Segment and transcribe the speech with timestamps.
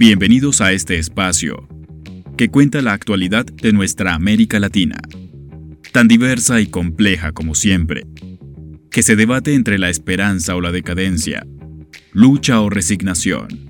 [0.00, 1.68] Bienvenidos a este espacio
[2.38, 4.98] que cuenta la actualidad de nuestra América Latina,
[5.92, 8.06] tan diversa y compleja como siempre,
[8.90, 11.46] que se debate entre la esperanza o la decadencia,
[12.14, 13.68] lucha o resignación.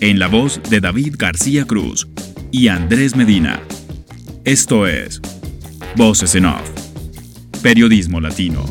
[0.00, 2.06] En la voz de David García Cruz
[2.50, 3.62] y Andrés Medina.
[4.44, 5.22] Esto es
[5.96, 6.70] Voces en Off,
[7.62, 8.62] Periodismo Latino.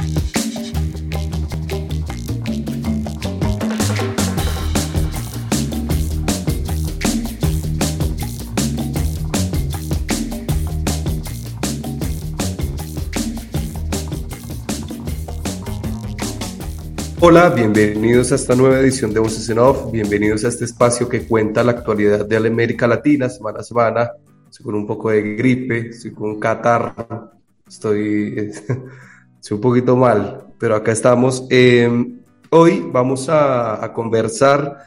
[17.24, 21.28] Hola, bienvenidos a esta nueva edición de Voces en Off, bienvenidos a este espacio que
[21.28, 24.12] cuenta la actualidad de América Latina semana a semana.
[24.50, 27.34] Estoy con un poco de gripe, estoy con catarro,
[27.68, 28.52] estoy,
[29.39, 31.46] estoy un poquito mal, pero acá estamos.
[31.52, 34.80] Em, hoy vamos a, conversar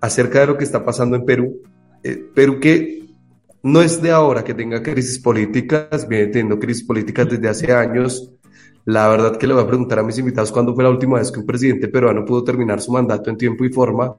[0.00, 1.60] acerca de lo que está pasando en Perú.
[2.02, 3.10] Eh, Perú que
[3.62, 8.33] no es de ahora que tenga crisis políticas, viene teniendo crisis políticas desde hace años
[8.86, 11.32] la verdad que le voy a preguntar a mis invitados cuándo fue la última vez
[11.32, 14.14] que un presidente peruano pudo terminar su mandato en tiempo y forma,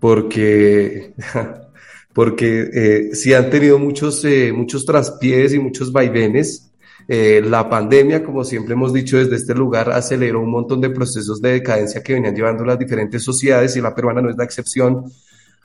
[0.00, 1.14] porque,
[2.12, 6.72] porque eh, sí han tenido muchos, eh, muchos traspiés y muchos vaivenes.
[7.08, 11.40] Eh, la pandemia, como siempre hemos dicho desde este lugar, aceleró un montón de procesos
[11.40, 15.04] de decadencia que venían llevando las diferentes sociedades y la peruana no es la excepción,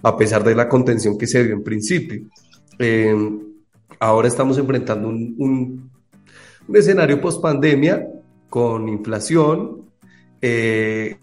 [0.03, 2.21] a pesar de la contención que se dio en principio.
[3.99, 5.91] ahora estamos enfrentando un un
[6.73, 8.08] escenario post pandemia
[8.50, 9.86] con inflación
[10.42, 11.17] eh,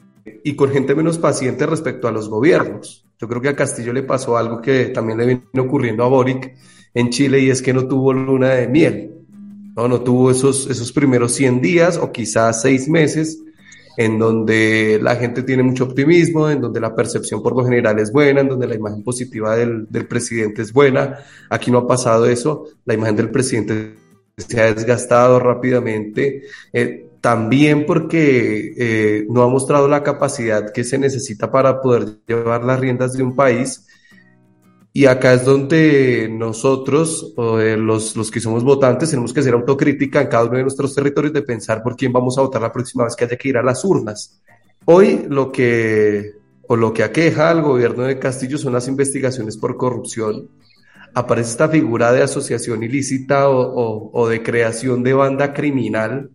[0.44, 3.06] y con gente menos paciente respecto a los gobiernos.
[3.18, 6.54] Yo creo que a Castillo le pasó algo que también le viene ocurriendo a Boric
[6.94, 9.14] en Chile y es que no tuvo luna de miel.
[9.76, 13.42] No, no tuvo esos, esos primeros 100 días o quizás 6 meses
[13.96, 18.12] en donde la gente tiene mucho optimismo, en donde la percepción por lo general es
[18.12, 21.18] buena, en donde la imagen positiva del, del presidente es buena.
[21.50, 22.66] Aquí no ha pasado eso.
[22.84, 23.94] La imagen del presidente
[24.38, 30.98] se ha desgastado rápidamente, eh, también porque eh, no ha mostrado la capacidad que se
[30.98, 33.86] necesita para poder llevar las riendas de un país.
[34.92, 40.22] Y acá es donde nosotros, eh, los, los que somos votantes, tenemos que hacer autocrítica
[40.22, 43.04] en cada uno de nuestros territorios de pensar por quién vamos a votar la próxima
[43.04, 44.40] vez que haya que ir a las urnas.
[44.86, 46.32] Hoy lo que,
[46.66, 50.48] o lo que aqueja al gobierno de Castillo son las investigaciones por corrupción
[51.18, 56.30] aparece esta figura de asociación ilícita o, de creación de banda criminal,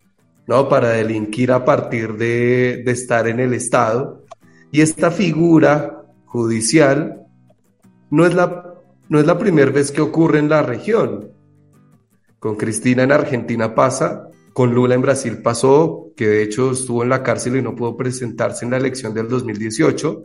[0.46, 0.68] ¿no?
[0.68, 4.26] Para delinquir a partir de, estar en el Estado.
[4.72, 7.22] Y esta figura judicial
[8.10, 8.74] no es la,
[9.08, 11.32] no es la primera vez que ocurre en la región.
[12.40, 17.10] Con Cristina en Argentina pasa, con Lula en Brasil pasó, que de hecho estuvo en
[17.10, 20.24] la cárcel y no pudo presentarse en la elección del 2018.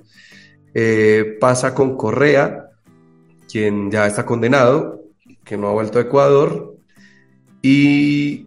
[0.74, 2.67] Eh, pasa con Correa,
[3.50, 5.02] quien ya está condenado,
[5.44, 6.76] que no ha vuelto a Ecuador,
[7.62, 8.46] y,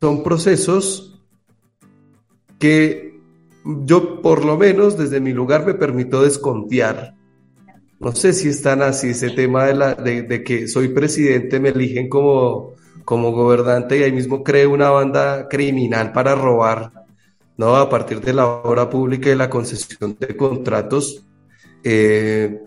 [0.00, 1.20] son procesos
[2.58, 3.18] que
[3.64, 7.14] yo por lo menos desde mi lugar me permito desconfiar.
[7.98, 12.08] No sé si están así ese tema de, la, de, que soy presidente, me eligen
[12.08, 12.74] como,
[13.04, 16.92] como gobernante y ahí mismo creo una banda criminal para robar,
[17.56, 17.74] ¿no?
[17.74, 21.24] A partir de la obra pública y la concesión de contratos.
[21.82, 22.60] Eh,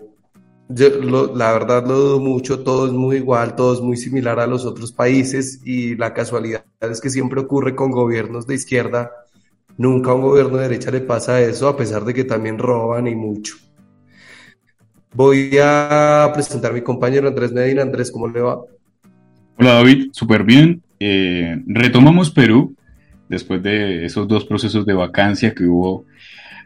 [0.68, 4.64] la verdad lo dudo mucho, todo es muy igual, todo es muy similar a los
[4.66, 9.10] otros países y la casualidad es que siempre ocurre con gobiernos de izquierda,
[9.76, 13.06] nunca a un gobierno de derecha le pasa eso, a pesar de que también roban
[13.06, 13.56] y mucho.
[15.14, 17.82] Voy a presentar a mi compañero Andrés Medina.
[17.82, 18.60] Andrés, ¿cómo le va?
[19.56, 20.82] Hola David, súper bien.
[21.00, 22.76] Eh, retomamos Perú
[23.28, 26.04] después de esos dos procesos de vacancia que hubo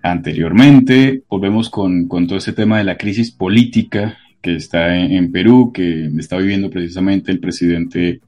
[0.03, 1.23] anteriormente.
[1.29, 6.37] Volvemos con, todo ese tema de la crisis política que está en, Perú, que está
[6.37, 8.21] viviendo precisamente el presidente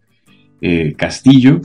[0.60, 1.60] eh, Castillo.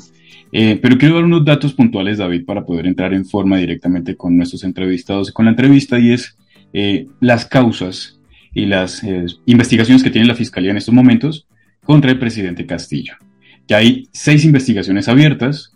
[0.51, 4.35] Eh, pero quiero dar unos datos puntuales, David, para poder entrar en forma directamente con
[4.35, 6.35] nuestros entrevistados y con la entrevista, y es
[6.73, 8.19] eh, las causas
[8.51, 9.03] y las
[9.45, 11.47] investigaciones que tiene la Fiscalía en estos momentos
[11.83, 13.13] contra el presidente Castillo.
[13.67, 15.71] Ya hay seis investigaciones abiertas,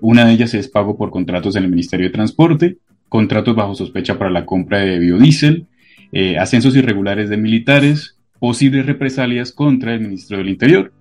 [0.00, 2.78] una de ellas es pago por contratos en el Ministerio de Transporte,
[3.12, 5.66] contratos bajo sospecha para la compra de biodiesel,
[6.12, 10.94] eh, ascensos irregulares de militares, posibles represalias contra el ministro del Interior,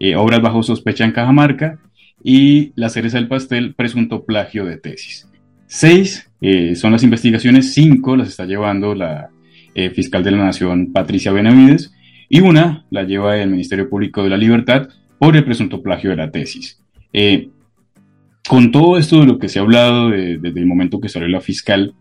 [0.00, 1.78] eh, obras bajo sospecha en Cajamarca
[2.24, 5.28] y la cereza del pastel, presunto plagio de tesis.
[5.66, 9.28] Seis eh, son las investigaciones, cinco las está llevando la
[9.94, 11.92] fiscal de la Nación, Patricia Benavides,
[12.30, 14.88] y una la lleva el Ministerio Público de la Libertad
[15.18, 16.82] por el presunto plagio de la tesis
[18.48, 21.40] con todo esto de lo que se ha hablado desde el momento que salió la
[21.40, 21.94] fiscal,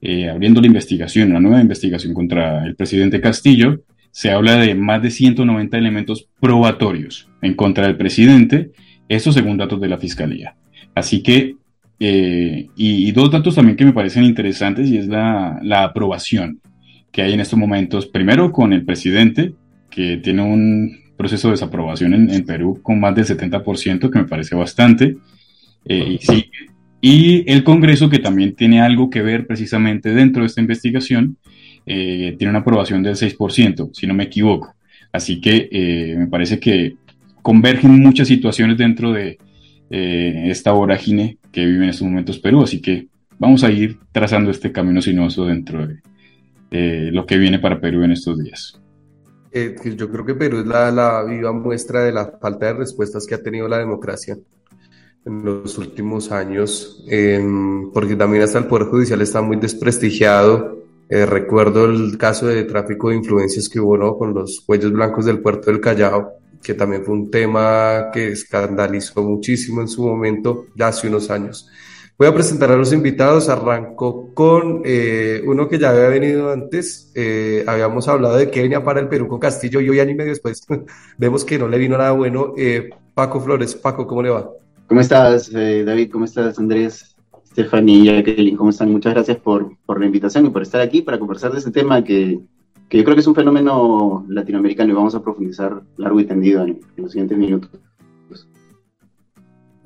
[0.00, 5.02] eh, abriendo la investigación, una nueva investigación contra el presidente Castillo, se habla de más
[5.02, 8.70] de 190 elementos probatorios en contra del presidente,
[9.08, 10.54] eso según datos de la Fiscalía.
[10.94, 11.56] Así que,
[11.98, 16.60] eh, y, dos datos también que me parecen interesantes y es la, la aprobación
[17.10, 19.54] que hay en estos momentos, primero con el presidente,
[19.90, 24.54] que tiene un proceso de desaprobación en, Perú con más del 70%, que me parece
[24.54, 25.16] bastante.
[25.84, 26.50] Eh, y,
[27.00, 31.36] y, el Congreso, que también tiene algo que ver precisamente dentro de esta investigación,
[31.86, 34.74] eh, tiene una aprobación del 6%, si no me equivoco.
[35.12, 36.96] Así que eh, me parece que
[37.42, 39.38] convergen muchas situaciones dentro de
[39.90, 42.64] esta vorágine que vive en estos momentos Perú.
[42.64, 43.06] Así que
[43.38, 48.10] vamos a ir trazando este camino sinuoso dentro de lo que viene para Perú en
[48.10, 48.80] estos días.
[49.56, 53.36] Eh, yo creo que Perú es la, viva muestra de la falta de respuestas que
[53.36, 54.36] ha tenido la democracia
[55.26, 57.04] en los últimos años,
[57.92, 60.78] porque también hasta el Poder Judicial está muy desprestigiado.
[61.08, 64.16] Eh, recuerdo el caso de tráfico de influencias que hubo ¿no?
[64.16, 66.32] con los cuellos blancos del puerto del Callao,
[66.62, 71.68] que también fue un tema que escandalizó muchísimo en su momento, ya hace unos años.
[72.16, 73.48] Voy a presentar a los invitados.
[73.48, 77.10] Arranco con eh, uno que ya había venido antes.
[77.14, 80.14] Eh, habíamos hablado de que venía para el Perú con Castillo y hoy año y
[80.14, 80.64] medio después
[81.18, 82.54] vemos que no le vino nada bueno.
[82.56, 84.48] Eh, Paco Flores, Paco, ¿cómo le va?
[84.86, 86.10] ¿Cómo estás, David?
[86.10, 87.16] ¿Cómo estás, Andrés?
[87.50, 88.90] Stephanie, Jacqueline, ¿cómo están?
[88.90, 92.02] Muchas gracias por, por, la invitación y por estar aquí para conversar de este tema
[92.02, 92.40] que,
[92.88, 96.64] que, yo creo que es un fenómeno latinoamericano y vamos a profundizar largo y tendido
[96.64, 97.70] en los siguientes minutos.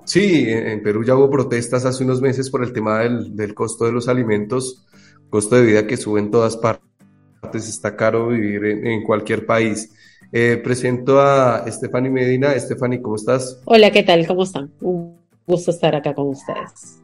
[0.08, 3.92] Sí, en Perú ya hubo protestas hace unos meses por el tema del, costo de
[3.92, 4.86] los alimentos,
[5.28, 9.92] costo de vida que sube en todas partes, está caro vivir en, cualquier país.
[10.32, 12.58] Eh, presento a Stephanie Medina.
[12.58, 13.60] Stephanie, ¿cómo estás?
[13.64, 14.26] Hola, ¿qué tal?
[14.26, 14.70] ¿Cómo están?
[14.80, 17.00] Un gusto estar acá con ustedes.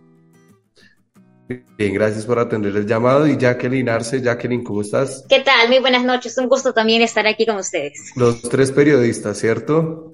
[1.78, 3.26] Bien, gracias por atender el llamado.
[3.26, 5.24] Y Jacqueline Arce, Jacqueline, ¿cómo estás?
[5.28, 5.68] ¿Qué tal?
[5.68, 6.36] Muy buenas noches.
[6.38, 8.12] Un gusto también estar aquí con ustedes.
[8.16, 10.12] Los tres periodistas, ¿cierto?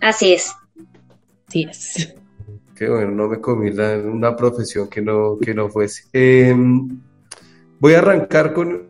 [0.00, 0.52] Así es.
[1.48, 2.14] Sí es.
[2.74, 6.04] Qué bueno, no me comí una profesión que no, que no fuese.
[6.12, 7.00] Em,
[7.80, 8.88] voy a arrancar con,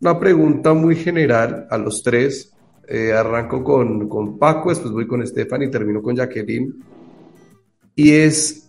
[0.00, 2.50] una pregunta muy general a los tres.
[2.86, 6.74] Eh, arranco con, con, Paco, después voy con Estefan y termino con Jacqueline.
[7.94, 8.68] Y es,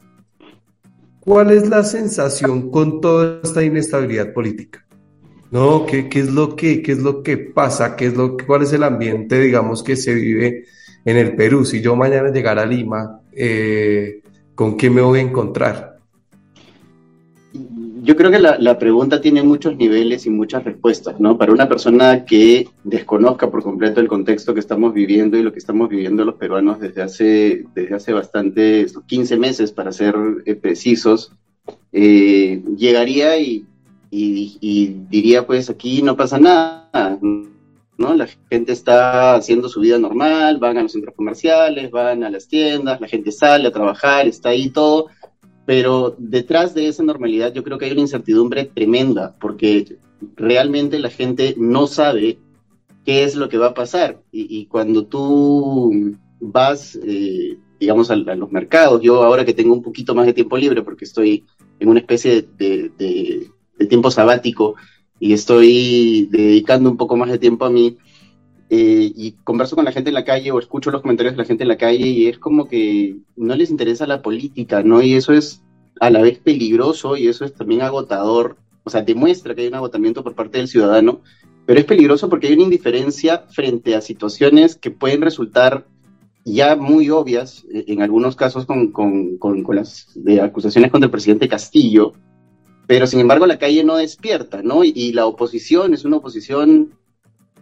[1.19, 4.85] ¿cuál es la sensación con toda esta inestabilidad política?
[5.51, 5.85] ¿No?
[5.85, 7.95] ¿Qué, qué es, lo que, qué es lo que pasa?
[7.95, 10.65] ¿Qué es lo, ¿Cuál es el ambiente, digamos, que se vive
[11.05, 14.21] en el Perú, si yo mañana llegara a Lima, eh,
[14.55, 15.94] ¿con qué me voy a encontrar?
[18.05, 21.39] Yo creo que la, pregunta tiene muchos niveles y muchas respuestas, ¿no?
[21.39, 25.57] Para una persona que desconozca por completo el contexto que estamos viviendo y lo que
[25.57, 30.13] estamos viviendo los peruanos desde hace, desde hace bastante, 15 meses para ser
[30.45, 31.31] eh, precisos,
[31.91, 33.65] eh, llegaría y,
[34.11, 37.17] y diría, pues aquí no pasa nada,
[37.97, 38.13] ¿no?
[38.13, 42.47] La gente está haciendo su vida normal, van a los centros comerciales, van a las
[42.47, 45.07] tiendas, la gente sale a trabajar, está ahí todo,
[45.65, 49.97] pero detrás de esa normalidad yo creo que hay una incertidumbre tremenda, porque
[50.35, 52.37] realmente la gente no sabe
[53.03, 54.21] qué es lo que va a pasar.
[54.31, 60.15] Y, cuando tú vas, eh, digamos, a, los mercados, yo ahora que tengo un poquito
[60.15, 61.43] más de tiempo libre, porque estoy
[61.79, 63.49] en una especie de
[63.87, 64.75] tiempo sabático,
[65.19, 67.97] y estoy dedicando un poco más de tiempo a mí
[68.69, 71.45] eh, y converso con la gente en la calle o escucho los comentarios de la
[71.45, 75.01] gente en la calle y es como que no les interesa la política, ¿no?
[75.01, 75.61] Y eso es
[75.99, 79.75] a la vez peligroso y eso es también agotador, o sea, demuestra que hay un
[79.75, 81.21] agotamiento por parte del ciudadano,
[81.65, 85.87] pero es peligroso porque hay una indiferencia frente a situaciones que pueden resultar
[86.45, 90.07] ya muy obvias, eh, en algunos casos con, con, con, las
[90.41, 92.13] acusaciones contra el presidente Castillo,
[92.87, 94.83] pero sin embargo la calle no despierta, ¿no?
[94.83, 96.93] Y, la oposición es una oposición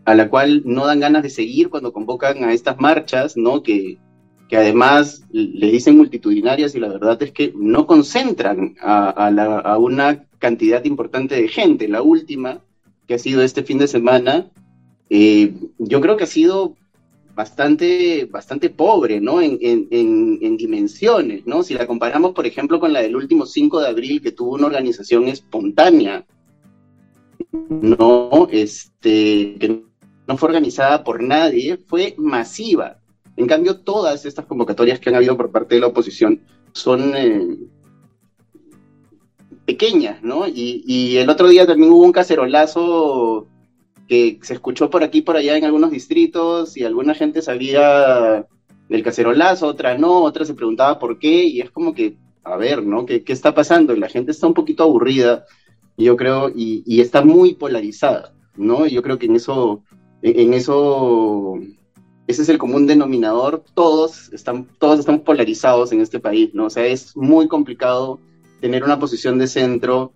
[0.04, 3.64] a la cual no dan ganas de seguir cuando convocan a estas marchas, ¿no?
[3.64, 4.00] Que,
[4.50, 10.84] que además le dicen multitudinarias y la verdad es que no concentran a, una cantidad
[10.86, 11.88] importante de gente.
[11.88, 12.62] La última,
[13.08, 14.52] que ha sido este fin de semana,
[15.10, 16.76] eh, yo creo que ha sido
[17.36, 19.42] bastante, bastante pobre, ¿no?
[19.42, 21.64] En, en, dimensiones, ¿no?
[21.64, 24.68] Si la comparamos, por ejemplo, con la del último 5 de abril, que tuvo una
[24.68, 26.26] organización espontánea,
[27.52, 29.84] no, este, que
[30.28, 33.00] no fue organizada por nadie, fue masiva.
[33.36, 37.58] En cambio, todas estas convocatorias que han habido por parte de la oposición son eh,
[39.66, 40.48] pequeñas, ¿no?
[40.48, 43.48] Y, y el otro día también hubo un cacerolazo
[44.08, 48.46] que se escuchó por aquí por allá en algunos distritos y alguna gente sabía
[48.90, 52.86] del cacerolazo, otra no, otra se preguntaba por qué y es como que, a ver,
[52.86, 53.06] ¿no?
[53.06, 53.94] ¿Qué, está pasando?
[53.96, 55.46] Y la gente está un poquito aburrida
[55.98, 58.88] yo creo, y, está muy polarizada, ¿no?
[58.88, 59.84] Yo creo que en eso,
[60.22, 61.60] en, eso,
[62.28, 66.66] ese es el común denominador, todos, están, todos estamos polarizados en este país, ¿no?
[66.66, 68.20] O sea, es muy complicado
[68.62, 70.14] tener una posición de centro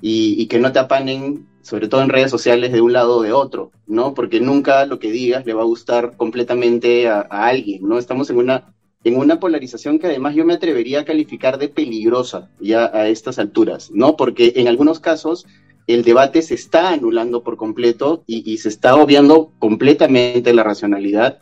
[0.00, 3.32] y, que no te apanen, sobre todo en redes sociales, de un lado o de
[3.32, 4.14] otro, ¿no?
[4.14, 7.98] Porque nunca lo que digas le va a gustar completamente a, a alguien, ¿no?
[7.98, 12.50] Estamos en una en una polarización que además yo me atrevería a calificar de peligrosa
[12.60, 14.16] ya a estas alturas, ¿no?
[14.16, 15.46] Porque en algunos casos
[15.86, 21.38] el debate se está anulando por completo y, se está obviando completamente la racionalidad.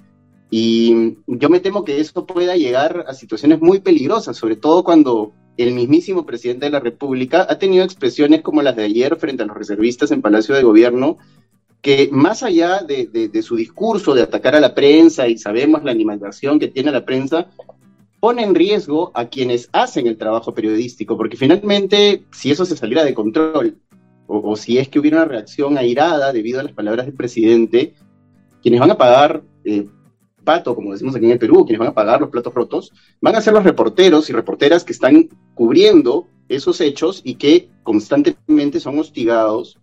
[0.51, 5.33] Y yo me temo que eso pueda llegar a situaciones muy peligrosas, sobre todo cuando
[5.59, 9.47] el mismísimo presidente de la República ha tenido expresiones como las de ayer frente a
[9.47, 11.19] los reservistas en Palacio de Gobierno,
[11.83, 16.59] que más allá de, su discurso de atacar a la prensa y sabemos la animación
[16.59, 17.49] que tiene la prensa,
[18.21, 23.05] pone en riesgo a quienes hacen el trabajo periodístico, porque finalmente, si eso se saliera
[23.05, 23.79] de control,
[24.27, 27.95] o, si es que hubiera una reacción airada debido a las palabras del presidente,
[28.61, 29.87] quienes van a pagar eh,
[30.49, 32.91] pato, como decimos aquí en el Perú, quienes van a pagar los platos rotos,
[33.21, 38.81] van a ser los reporteros y reporteras que están cubriendo esos hechos y que constantemente
[38.81, 39.79] son hostigados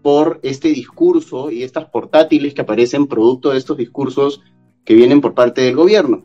[0.00, 4.40] por este discurso y estas portátiles que aparecen producto de estos discursos
[4.86, 6.22] que vienen por parte del gobierno.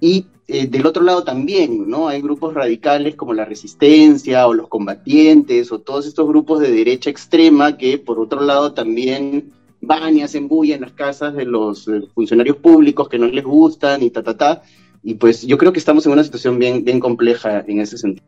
[0.00, 2.08] Y eh, del otro lado también, ¿no?
[2.08, 7.10] Hay grupos radicales como la resistencia o los combatientes o todos estos grupos de derecha
[7.10, 9.52] extrema que por otro lado también
[9.86, 13.44] van y hacen bulla en las casas de los eh, funcionarios públicos que no les
[13.44, 14.62] gustan y ta, ta, ta.
[15.02, 18.26] Y pues yo creo que estamos en una situación bien, bien compleja en ese sentido.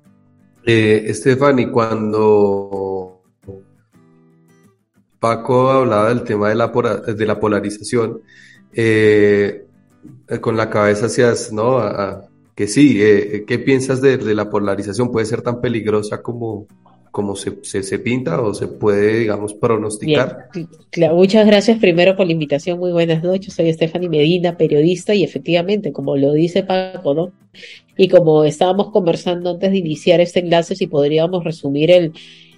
[0.65, 3.23] Eh, Stephanie, cuando
[5.19, 8.21] Paco hablaba del tema de la, de la polarización,
[8.73, 9.65] eh,
[10.41, 11.81] con la cabeza hacia, ¿no?
[12.57, 15.13] que sí, eh, ¿qué piensas de, la polarización?
[15.13, 16.67] ¿Puede ser tan peligrosa como,
[17.17, 20.51] como se, se, pinta o se puede, digamos, pronosticar?
[21.15, 25.95] muchas gracias primero por la invitación, muy buenas noches, soy Stephanie Medina, periodista y efectivamente,
[25.95, 27.33] como lo dice Paco, ¿no?
[27.97, 32.13] Y como estábamos conversando antes de iniciar este enlace, si podríamos resumir el,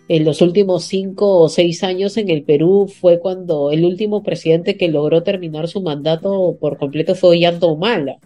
[0.08, 4.76] en los últimos cinco o seis años en el Perú fue cuando el último presidente
[4.76, 8.18] que logró terminar su mandato por completo fue Ollanta Humala,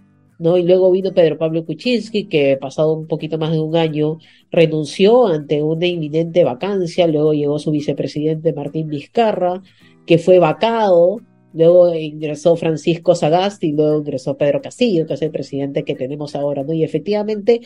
[0.43, 0.59] ¿no?
[0.59, 4.19] Y luego vino Pedro Pablo Kuczynski, que pasado un poquito más de un año
[4.51, 9.63] renunció ante una inminente vacancia, luego llegó su vicepresidente Martín Vizcarra,
[10.05, 11.21] que fue vacado,
[11.55, 16.65] luego ingresó Francisco Sagasti luego ingresó Pedro Castillo, que es el presidente que tenemos ahora,
[16.65, 16.73] ¿no?
[16.73, 17.61] Y efectivamente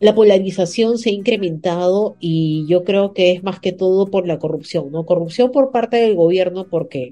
[0.00, 4.38] la polarización se ha incrementado y yo creo que es más que todo por la
[4.38, 5.04] corrupción, ¿no?
[5.04, 7.10] Corrupción por parte del gobierno porque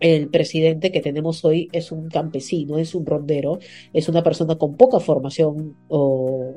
[0.00, 3.58] el presidente que tenemos hoy es un campesino, es un rondero,
[3.92, 5.76] es una persona con poca formación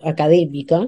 [0.02, 0.88] académica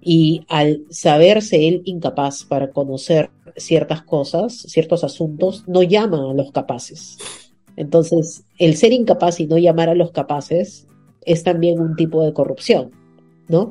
[0.00, 6.52] y al saberse él incapaz para conocer ciertas cosas, ciertos asuntos, no llama a los
[6.52, 7.18] capaces.
[7.76, 10.86] Entonces, el ser incapaz y no llamar a los capaces
[11.24, 12.92] es también un tipo de corrupción,
[13.48, 13.70] ¿no?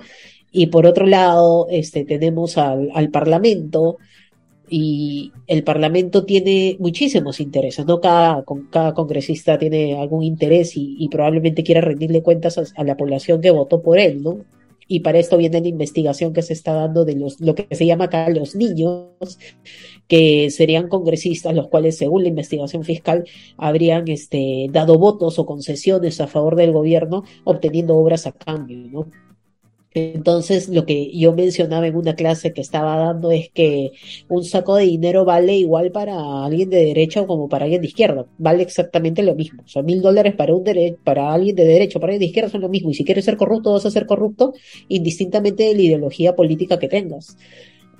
[0.51, 3.97] Y por otro lado, este, tenemos al, Parlamento,
[4.69, 8.01] y el Parlamento tiene muchísimos intereses, ¿no?
[8.01, 13.51] Cada, cada congresista tiene algún interés y, probablemente quiera rendirle cuentas a, la población que
[13.51, 14.39] votó por él, ¿no?
[14.87, 17.85] Y para esto viene la investigación que se está dando de los, lo que se
[17.87, 19.39] llama acá los niños,
[20.07, 23.25] que serían congresistas, los cuales, según la investigación fiscal,
[23.57, 29.07] habrían este, dado votos o concesiones a favor del gobierno, obteniendo obras a cambio, ¿no?
[29.95, 33.91] Entonces, lo que yo mencionaba en una clase que estaba dando es que
[34.27, 38.25] un saco de dinero vale igual para alguien de derecha como para alguien de izquierda.
[38.37, 39.63] Vale exactamente lo mismo.
[39.63, 40.65] O sea, mil dólares para, un
[41.03, 42.91] para alguien de derecha, para alguien de izquierda son lo mismo.
[42.91, 44.53] Y si quieres ser corrupto, vas a ser corrupto
[44.89, 47.37] indistintamente de la ideología política que tengas.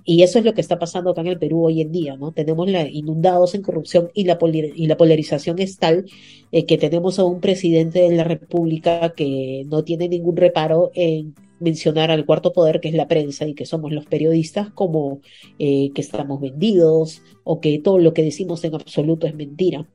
[0.07, 2.31] Y eso es lo que está pasando acá en el Perú hoy en día, ¿no?
[2.31, 6.05] Tenemos la, inundados en corrupción y la, y la polarización es tal
[6.51, 11.33] eh, que tenemos a un presidente de la República que no tiene ningún reparo en
[11.59, 15.21] mencionar al cuarto poder, que es la prensa y que somos los periodistas, como
[15.57, 19.88] eh, que estamos vendidos o que todo lo que decimos en absoluto es mentira.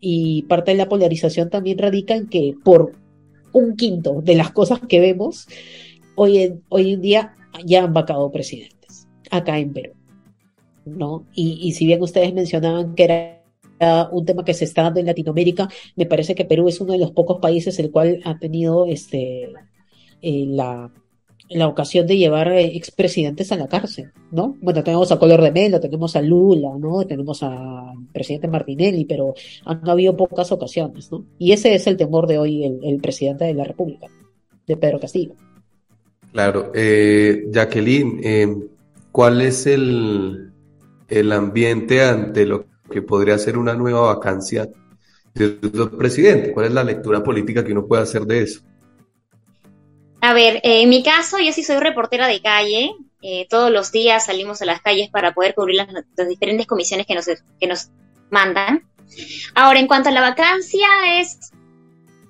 [0.00, 2.92] Y parte de la polarización también radica en que por
[3.52, 5.48] un quinto de las cosas que vemos,
[6.14, 7.34] hoy en, hoy en día
[7.64, 8.77] ya han vacado presidentes
[9.30, 9.92] acá en Perú.
[10.84, 11.26] ¿no?
[11.34, 13.38] Y, y si bien ustedes mencionaban que era
[14.10, 16.98] un tema que se está dando en Latinoamérica, me parece que Perú es uno de
[16.98, 19.52] los pocos países el cual ha tenido este
[20.20, 20.90] eh, la,
[21.48, 24.56] la ocasión de llevar eh, expresidentes a la cárcel, ¿no?
[24.60, 27.06] Bueno, tenemos a Color de Melo, tenemos a Lula, ¿no?
[27.06, 31.24] Tenemos al presidente Martinelli, pero han habido pocas ocasiones, ¿no?
[31.38, 34.08] Y ese es el temor de hoy el, presidente de la República,
[34.66, 35.34] de Pedro Castillo.
[36.32, 36.72] Claro.
[36.74, 38.68] Eh, Jacqueline,
[39.18, 40.52] ¿cuál es el,
[41.08, 44.68] el ambiente ante lo que podría ser una nueva vacancia
[45.34, 45.58] del
[45.98, 46.52] presidente?
[46.52, 48.60] ¿Cuál es la lectura política que uno puede hacer de eso?
[50.20, 52.92] A ver, eh, en mi caso, yo sí soy reportera de calle.
[53.20, 57.16] Eh, todos los días salimos a las calles para poder cubrir las, diferentes comisiones que
[57.16, 57.88] nos, que nos
[58.30, 58.84] mandan.
[59.56, 60.86] Ahora, en cuanto a la vacancia,
[61.18, 61.50] es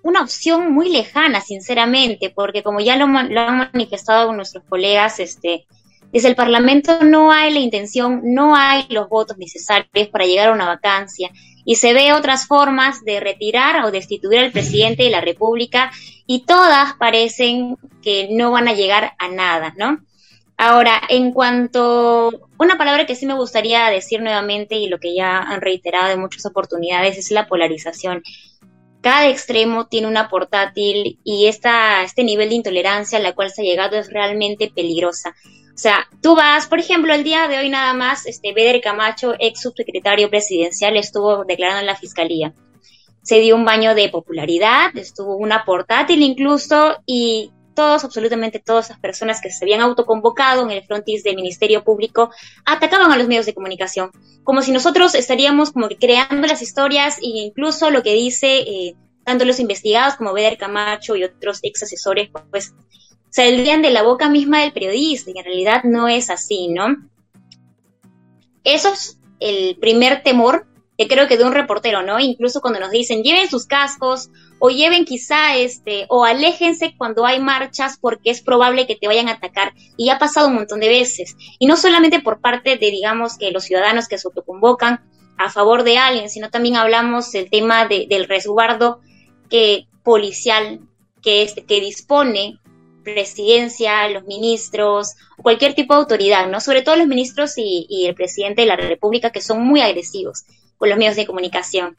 [0.02, 5.66] una opción muy lejana, sinceramente, porque como ya lo, lo han manifestado nuestros colegas, este,
[6.12, 10.52] desde el Parlamento no hay la intención, no hay los votos necesarios para llegar a
[10.52, 11.30] una vacancia
[11.64, 15.90] y se ve otras formas de retirar o destituir al presidente de la República
[16.26, 19.98] y todas parecen que no van a llegar a nada, ¿no?
[20.56, 25.38] Ahora, en cuanto, una palabra que sí me gustaría decir nuevamente y lo que ya
[25.38, 28.22] han reiterado en muchas oportunidades es la polarización.
[29.00, 33.62] Cada extremo tiene una portátil y esta, este nivel de intolerancia a la cual se
[33.62, 35.36] ha llegado es realmente peligrosa.
[35.78, 39.36] O sea, tú vas, por ejemplo, el día de hoy nada más, este, Beder Camacho,
[39.38, 42.52] ex subsecretario presidencial, estuvo declarando en la fiscalía.
[43.22, 48.98] Se dio un baño de popularidad, estuvo una portátil incluso, y todos, absolutamente todas las
[48.98, 52.32] personas que se habían autoconvocado en el frontis del Ministerio Público
[52.66, 54.10] atacaban a los medios de comunicación,
[54.42, 58.96] como si nosotros estaríamos como que creando las historias e incluso lo que dice eh,
[59.22, 62.74] tanto los investigados como Beder Camacho y otros ex asesores, pues
[63.38, 66.96] saldrían de la boca misma del periodista y en realidad no es así, ¿no?
[68.64, 70.66] Eso es el primer temor
[70.96, 72.18] que creo que de un reportero, ¿no?
[72.18, 77.38] Incluso cuando nos dicen lleven sus cascos o lleven quizá este o aléjense cuando hay
[77.38, 80.88] marchas porque es probable que te vayan a atacar y ha pasado un montón de
[80.88, 85.00] veces y no solamente por parte de digamos que los ciudadanos que se autoconvocan
[85.36, 88.98] a favor de alguien, sino también hablamos del tema del resguardo
[89.48, 90.80] que policial
[91.22, 92.58] que, este, que dispone
[93.02, 96.60] presidencia, los ministros, cualquier tipo de autoridad, ¿no?
[96.60, 100.44] Sobre todo los ministros y, el presidente de la República que son muy agresivos
[100.76, 101.96] con los medios de comunicación.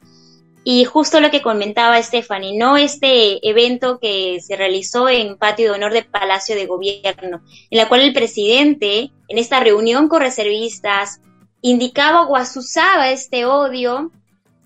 [0.62, 2.76] Y justo lo que comentaba Stephanie, ¿no?
[2.76, 7.88] Este evento que se realizó en patio de honor del Palacio de Gobierno, en la
[7.88, 11.20] cual el presidente, en esta reunión con reservistas,
[11.62, 14.10] indicaba o asusaba este odio,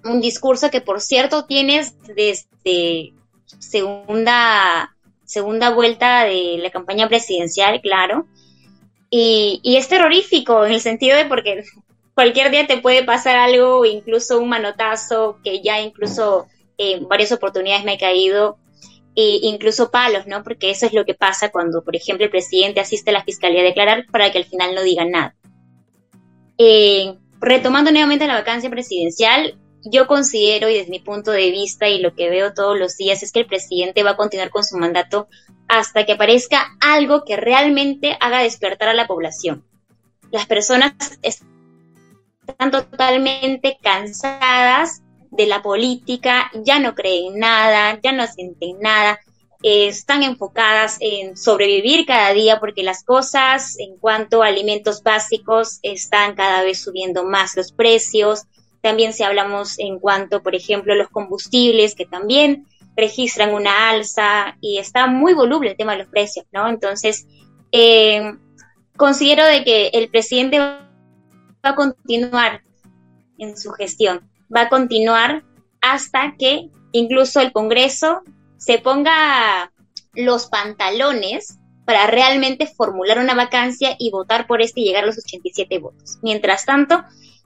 [0.04, 3.14] un discurso que por cierto tienes desde
[3.58, 4.93] segunda
[5.24, 8.26] segunda vuelta de la campaña presidencial, claro.
[9.10, 11.62] Y, es terrorífico en el sentido de porque
[12.14, 16.46] cualquier día te puede pasar algo, incluso un manotazo, que ya incluso
[16.78, 18.58] en varias oportunidades me ha caído,
[19.14, 20.42] e incluso palos, ¿no?
[20.42, 23.60] Porque eso es lo que pasa cuando, por ejemplo, el presidente asiste a la fiscalía
[23.60, 25.36] a declarar para que al final no digan nada.
[26.58, 32.00] Eh, retomando nuevamente la vacancia presidencial, yo considero y desde mi punto de vista y
[32.00, 34.76] lo que veo todos los días es que el presidente va a continuar con su
[34.76, 35.28] mandato
[35.68, 39.64] hasta que aparezca algo que realmente haga despertar a la población.
[40.30, 48.78] Las personas están totalmente cansadas de la política, ya no creen nada, ya no sienten
[48.80, 49.20] nada,
[49.62, 56.34] están enfocadas en sobrevivir cada día porque las cosas en cuanto a alimentos básicos están
[56.34, 58.42] cada vez subiendo más los precios,
[58.84, 64.76] también si hablamos en cuanto, por ejemplo, los combustibles, que también registran una alza y
[64.76, 66.68] está muy voluble el tema de los precios, ¿no?
[66.68, 67.26] Entonces,
[67.72, 68.34] eh,
[68.94, 70.86] considero de que el presidente va
[71.62, 72.60] a continuar
[73.38, 75.44] en su gestión, va a continuar
[75.80, 78.20] hasta que incluso el Congreso
[78.58, 79.72] se ponga
[80.12, 85.18] los pantalones para realmente formular una vacancia y votar por este y llegar a los
[85.18, 86.18] 87 votos.
[86.20, 87.02] Mientras tanto,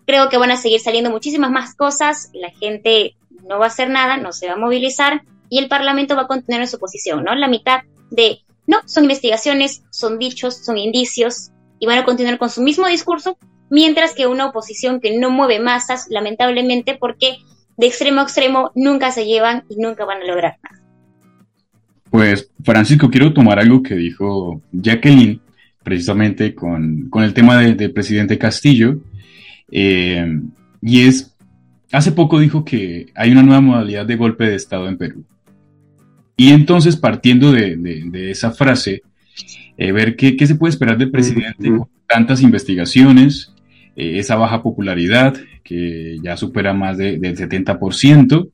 [0.08, 3.14] Creo que van a seguir saliendo muchísimas más cosas, la gente
[3.46, 6.26] no va a hacer nada, no se va a movilizar y el Parlamento va a
[6.26, 7.34] continuar en su posición, ¿no?
[7.34, 12.48] La mitad de, no, son investigaciones, son dichos, son indicios y van a continuar con
[12.48, 13.36] su mismo discurso,
[13.68, 17.36] mientras que una oposición que no mueve masas, lamentablemente, porque
[17.76, 20.82] de extremo a extremo nunca se llevan y nunca van a lograr nada.
[22.08, 25.42] Pues, Francisco, quiero tomar algo que dijo Jacqueline,
[25.82, 28.96] precisamente con, el tema del presidente Castillo,
[29.70, 30.40] eh,
[30.80, 31.36] y es,
[31.92, 35.24] hace poco dijo que hay una nueva modalidad de golpe de Estado en Perú.
[36.36, 39.02] Y entonces, partiendo de, esa frase,
[39.76, 43.52] eh, ver qué, se puede esperar del presidente con tantas investigaciones,
[43.96, 48.50] eh, esa baja popularidad que ya supera más del 70%,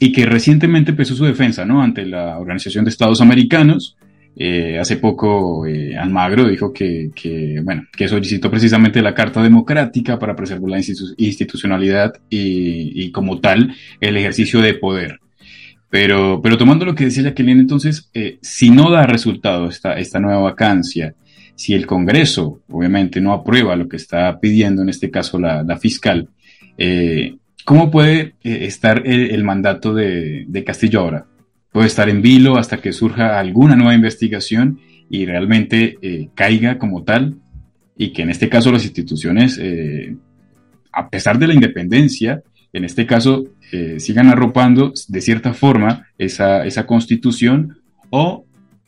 [0.00, 1.82] y que recientemente empezó su defensa ¿no?
[1.82, 3.96] ante la Organización de Estados Americanos,
[4.36, 7.10] eh, hace poco eh, Almagro dijo que,
[7.62, 14.16] bueno, que solicitó precisamente la Carta Democrática para preservar la institucionalidad y, como tal el
[14.16, 15.20] ejercicio de poder.
[15.88, 20.18] Pero, pero tomando lo que decía Jacqueline, entonces, eh, si no da resultado esta, esta
[20.18, 21.14] nueva vacancia,
[21.54, 26.28] si el Congreso obviamente no aprueba lo que está pidiendo en este caso la, fiscal,
[26.76, 31.26] eh, ¿cómo puede estar el, mandato de, Castillo ahora?
[31.74, 34.78] ¿Puede estar en vilo hasta que surja alguna nueva investigación
[35.10, 37.34] y realmente eh, caiga como tal?
[37.98, 39.60] Y que en este caso las instituciones,
[40.92, 43.44] a pesar de la independencia, en este caso
[43.98, 47.78] sigan arropando de cierta forma esa, esa constitución
[48.10, 48.44] o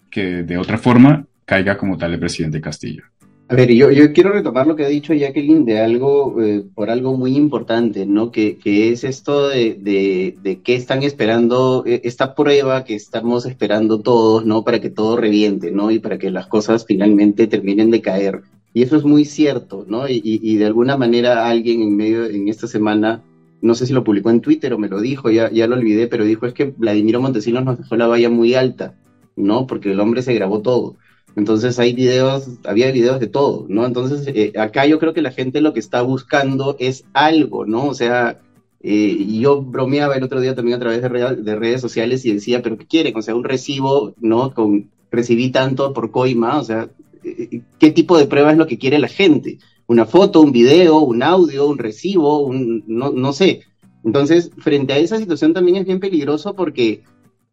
[0.09, 3.05] que de otra forma caiga como tal el presidente Castillo.
[3.49, 6.91] A ver, yo, yo quiero retomar lo que ha dicho Jacqueline de algo, eh, por
[6.91, 8.33] algo muy importante, ¿no?
[8.33, 13.47] Que, que es esto de, de, de, qué están esperando, eh, esta prueba que estamos
[13.47, 14.65] esperando todos, ¿no?
[14.65, 15.93] Para que todo reviente, ¿no?
[15.93, 18.43] Y para que las cosas finalmente terminen de caer.
[18.75, 20.09] Y eso es muy cierto, ¿no?
[20.09, 23.23] Y, y de alguna manera alguien en medio, en esta semana,
[23.63, 26.09] no sé si lo publicó en Twitter o me lo dijo, ya, ya lo olvidé,
[26.09, 28.95] pero dijo es que Vladimiro Montesinos nos dejó la valla muy alta,
[29.37, 29.69] ¿no?
[29.69, 30.97] Porque el hombre se grabó todo.
[31.37, 33.85] Entonces hay videos, había videos de todo, ¿no?
[33.85, 37.87] Entonces eh, acá yo creo que la gente lo que está buscando es algo, ¿no?
[37.87, 38.41] O sea,
[38.81, 41.09] eh, yo bromeaba el otro día también a través de,
[41.43, 43.17] de, redes sociales y decía, pero ¿qué quieren?
[43.17, 44.55] O sea, un recibo, ¿no?
[44.55, 46.89] Con recibí tanto por coima, o sea,
[47.23, 49.59] eh, ¿qué tipo de prueba es lo que quiere la gente?
[49.87, 53.63] Una foto, un video, un audio, un recibo, un, no, no sé.
[54.05, 57.03] Entonces, frente a esa situación también es bien peligroso porque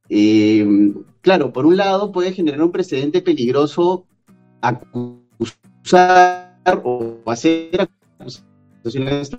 [0.09, 4.05] eh, claro, por un lado puede generar un precedente peligroso
[4.61, 6.49] acusar
[6.83, 7.89] o hacer
[8.19, 9.31] acusaciones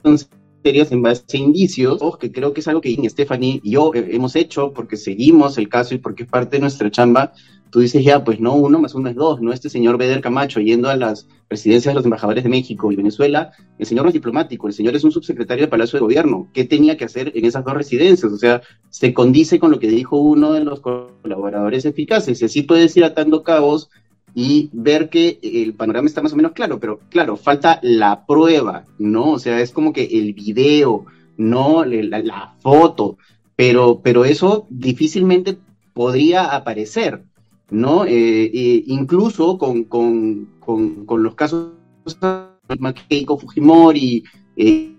[0.62, 4.34] serias en base a indicios, que creo que es algo que Stephanie y yo hemos
[4.34, 7.32] hecho porque seguimos el caso y porque es parte de nuestra chamba,
[7.74, 9.52] tú dices ya, pues no, uno más uno es dos, ¿no?
[9.52, 13.50] Este señor Beder Camacho yendo a las presidencias de los embajadores de México y Venezuela,
[13.80, 16.46] el señor no es diplomático, el señor es un subsecretario del Palacio de Gobierno.
[16.54, 18.30] ¿Qué tenía que hacer en esas dos residencias?
[18.30, 22.62] O sea, se condice con lo que dijo uno de los colaboradores eficaces y así
[22.62, 23.90] puedes ir atando cabos
[24.36, 28.84] y ver que el panorama está más o menos claro, pero claro, falta la prueba,
[29.00, 29.32] ¿no?
[29.32, 31.06] O sea, es como que el video,
[31.36, 33.18] no la, la foto,
[33.56, 35.58] pero, pero eso difícilmente
[35.92, 37.24] podría aparecer.
[37.70, 38.04] ¿No?
[38.04, 41.72] Eh, eh, incluso con, con, con, los casos
[42.04, 44.24] de Keiko Fujimori,
[44.56, 44.92] eh,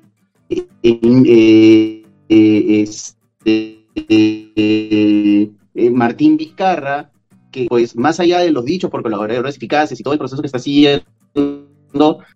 [2.28, 3.86] este,
[5.92, 7.12] Martín Vizcarra,
[7.52, 10.48] que pues más allá de los dichos por colaboradores eficaces y todo el proceso que
[10.48, 11.06] está siguiendo,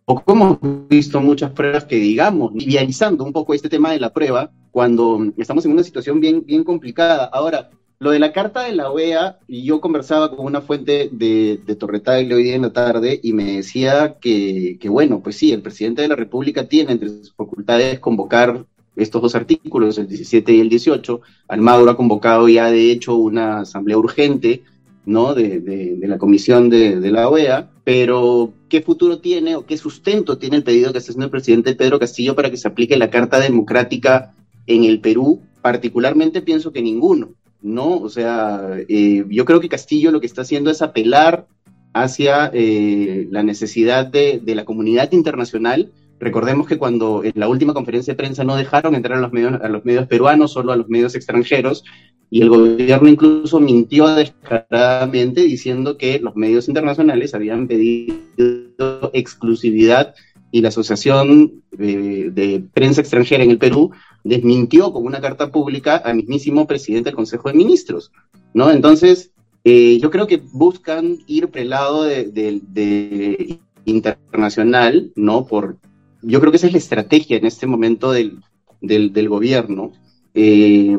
[0.05, 4.13] o como hemos visto muchas pruebas que digamos, idealizando un poco este tema de la
[4.13, 7.25] prueba, cuando estamos en una situación bien, bien complicada.
[7.25, 11.75] Ahora, lo de la carta de la OEA, yo conversaba con una fuente de, de
[11.75, 16.01] Torretagle hoy día en la tarde y me decía que, bueno, pues sí, el presidente
[16.01, 20.69] de la República tiene entre sus facultades convocar estos dos artículos, el 17 y el
[20.69, 21.21] 18.
[21.49, 24.63] Almagro ha convocado ya, de hecho, una asamblea urgente,
[25.05, 25.33] ¿no?
[25.33, 29.75] De, de, de la comisión de, de, la OEA, pero ¿qué futuro tiene o qué
[29.75, 32.95] sustento tiene el pedido que está haciendo el presidente Pedro Castillo para que se aplique
[32.95, 34.33] la Carta Democrática
[34.67, 35.41] en el Perú?
[35.61, 37.33] Particularmente pienso que ninguno.
[37.61, 37.97] ¿No?
[37.97, 41.47] O sea, eh, yo creo que Castillo lo que está haciendo es apelar
[41.93, 45.91] hacia eh, la necesidad de, la comunidad internacional.
[46.19, 49.61] Recordemos que cuando en la última conferencia de prensa no dejaron entrar a los medios,
[49.61, 51.83] a los medios peruanos, solo a los medios extranjeros,
[52.29, 60.13] y el gobierno incluso mintió descaradamente diciendo que los medios internacionales habían pedido exclusividad
[60.51, 63.91] y la Asociación de, Prensa Extranjera en el Perú
[64.23, 68.11] desmintió con una carta pública al mismísimo presidente del Consejo de Ministros,
[68.53, 68.69] ¿no?
[68.69, 69.31] Entonces,
[69.63, 75.45] eh, yo creo que buscan ir por el lado de, internacional, ¿no?
[75.45, 75.77] Por,
[76.21, 78.39] yo creo que esa es la estrategia en este momento del,
[78.81, 79.93] del, gobierno.
[80.33, 80.97] Eh,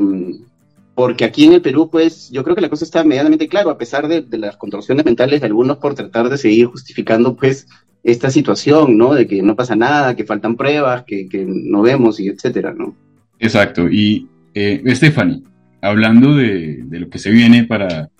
[1.01, 3.79] porque aquí en el Perú, pues, yo creo que la cosa está medianamente claro, a
[3.79, 7.67] pesar de, de, las contorsiones mentales de algunos por tratar de seguir justificando, pues,
[8.05, 9.15] esta situación, ¿no?
[9.15, 12.95] De que no pasa nada, que faltan pruebas, que, que no vemos y etcétera, ¿no?
[13.39, 13.89] Exacto.
[13.89, 15.43] Y eh, Stephanie,
[15.81, 18.11] hablando de, lo que se viene para,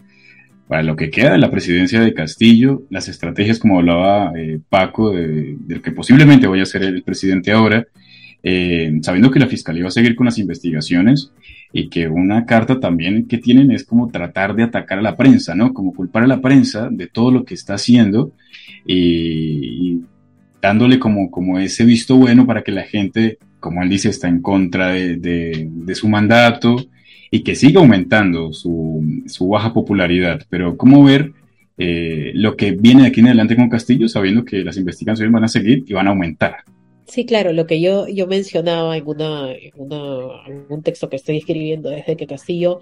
[0.67, 5.13] para lo que queda de la presidencia de Castillo, las estrategias, como hablaba eh, Paco,
[5.13, 7.87] de, del que posiblemente vaya a ser el presidente ahora,
[8.43, 11.31] eh, sabiendo que la fiscalía va a seguir con las investigaciones
[11.73, 15.55] y que una carta también que tienen es como tratar de atacar a la prensa,
[15.55, 15.73] ¿no?
[15.73, 18.33] Como culpar a la prensa de todo lo que está haciendo
[18.87, 20.01] y,
[20.61, 24.41] dándole como, como ese visto bueno para que la gente como él dice, está en
[24.41, 26.77] contra de, su mandato
[27.31, 29.05] y que sigue aumentando su,
[29.49, 30.43] baja popularidad.
[30.49, 31.33] Pero ¿cómo ver
[31.79, 35.45] eh, lo que viene de aquí en adelante con Castillo, sabiendo que las investigaciones van
[35.45, 36.57] a seguir y van a aumentar?
[37.11, 39.53] Sí, claro, lo que yo, yo mencionaba en, una,
[40.69, 42.79] un texto que estoy escribiendo es de que Castillo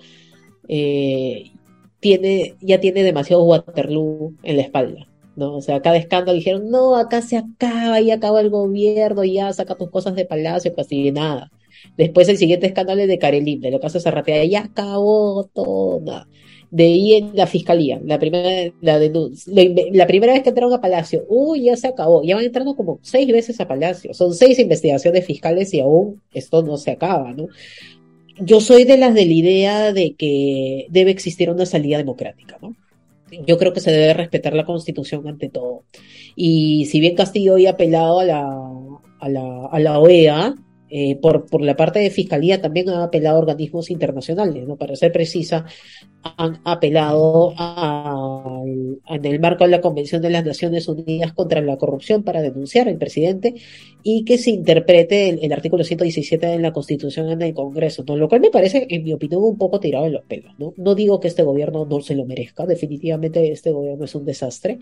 [0.68, 1.50] eh,
[1.98, 5.08] tiene, ya tiene demasiado Waterloo en la espalda.
[5.34, 5.56] ¿no?
[5.56, 9.76] O sea, cada escándalo dijeron, no, acá se acaba, y acaba el gobierno, ya saca
[9.76, 11.50] tus cosas de palacio, casi de nada.
[11.96, 16.26] Después el siguiente escándalo es de Karelim, de lo que hace Zarratea, ya acabó todo.
[16.70, 21.24] De ahí en la fiscalía, la primera, la, la primera vez que entraron a Palacio,
[21.28, 25.24] uy, ya se acabó, ya van entrando como seis veces a Palacio, son seis investigaciones
[25.24, 27.48] fiscales y aún esto no se acaba, ¿no?
[28.40, 32.76] Yo soy de las de la idea de que debe existir una salida democrática, ¿no?
[33.46, 35.84] Yo creo que se debe respetar la constitución ante todo.
[36.36, 38.46] Y si bien Castillo había apelado a la,
[39.20, 40.54] a la, a la OEA,
[40.90, 44.76] eh, por, por la parte de fiscalía también ha apelado a organismos internacionales, ¿no?
[44.76, 45.66] Para ser precisa,
[46.22, 48.62] han apelado a,
[49.08, 52.88] en el marco de la Convención de las Naciones Unidas contra la Corrupción para denunciar
[52.88, 53.54] al presidente
[54.02, 58.16] y que se interprete el, artículo 117 de la Constitución en el Congreso, ¿no?
[58.16, 60.72] Lo cual me parece, en mi opinión, un poco tirado en los pelos, ¿no?
[60.76, 64.78] No digo que este gobierno no se lo merezca, definitivamente este gobierno es un desastre,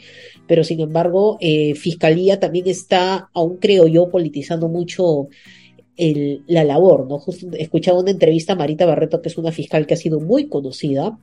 [0.46, 5.28] pero sin embargo, eh, Fiscalía también está, aún creo yo, politizando mucho
[5.96, 7.18] el, la labor, ¿no?
[7.18, 10.48] Justo escuchaba una entrevista a Marita Barreto, que es una fiscal que ha sido muy
[10.48, 11.18] conocida,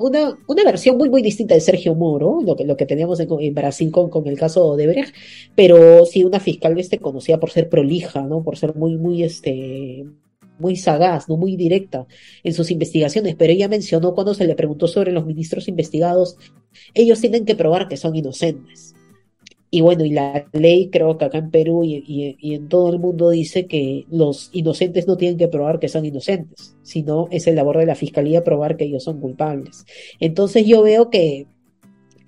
[0.00, 3.54] una, una, versión muy, muy distinta de Sergio Moro, lo que, lo que teníamos en,
[3.54, 5.14] Brasil con, con, el caso de Brecht,
[5.54, 8.42] pero sí una fiscal este, conocida por ser prolija, ¿no?
[8.42, 10.04] Por ser muy, muy, este,
[10.58, 12.06] muy sagaz, no muy directa
[12.42, 16.36] en sus investigaciones, pero ella mencionó cuando se le preguntó sobre los ministros investigados,
[16.94, 18.94] ellos tienen que probar que son inocentes.
[19.70, 23.30] Y bueno, y la ley creo que acá en Perú y, en todo el mundo
[23.30, 27.78] dice que los inocentes no tienen que probar que son inocentes, sino es el labor
[27.78, 29.84] de la fiscalía probar que ellos son culpables.
[30.20, 31.46] Entonces yo veo que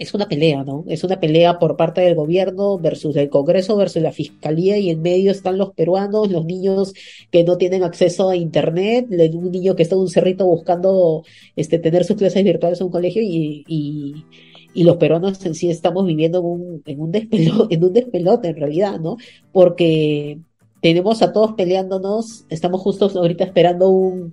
[0.00, 0.84] es una pelea, ¿no?
[0.88, 5.02] Es una pelea por parte del gobierno versus el Congreso versus la fiscalía y en
[5.02, 6.94] medio están los peruanos, los niños
[7.30, 11.22] que no tienen acceso a internet, un niño que está en un cerrito buscando
[11.54, 14.24] este, tener sus clases virtuales en un colegio y, y
[14.72, 18.48] y los peruanos en sí estamos viviendo en un, en un, despelote, en un despelote
[18.48, 19.16] en realidad, ¿no?
[19.52, 20.38] Porque
[20.80, 24.32] tenemos a todos peleándonos, estamos justo ahorita esperando un,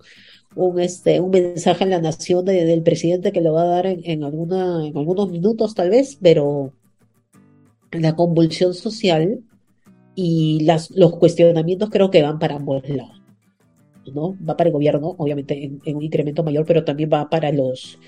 [0.55, 4.01] un, este, un mensaje en la nación del presidente que lo va a dar en,
[4.03, 6.71] en, alguna, en algunos minutos tal vez, pero
[7.91, 9.41] la convulsión social
[10.15, 13.21] y las, los cuestionamientos creo que van para ambos lados.
[14.13, 14.37] ¿no?
[14.47, 17.99] Va para el gobierno, obviamente en un incremento mayor, pero también va para los,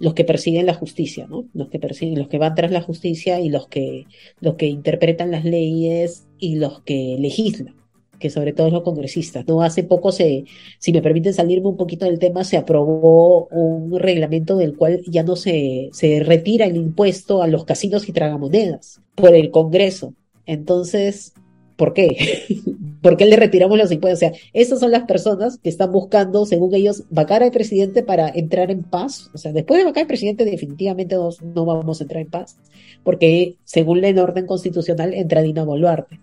[0.00, 1.44] los que persiguen la justicia, ¿no?
[1.54, 4.06] Los que persiguen, los que van tras la justicia y los que,
[4.40, 7.76] los que interpretan las leyes y los que legislan,
[8.18, 9.62] que sobre todo los congresistas, ¿no?
[9.62, 10.44] Hace poco se,
[10.78, 15.22] si me permiten salirme un poquito del tema, se aprobó un reglamento del cual ya
[15.22, 20.14] no se, se retira el impuesto a los casinos y tragamonedas por el Congreso.
[20.46, 21.34] Entonces,
[21.80, 22.10] ¿Por qué?
[23.02, 24.18] ¿Por qué le retiramos los impuestos?
[24.18, 28.28] O sea, esas son las personas que están buscando, según ellos, vacar al presidente para
[28.28, 29.30] entrar en paz.
[29.32, 32.58] O sea, después de vacar al presidente, definitivamente no, no vamos a entrar en paz,
[33.02, 36.20] porque según la orden constitucional entra Dina Boluarte,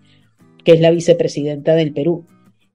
[0.64, 2.26] que es la vicepresidenta del Perú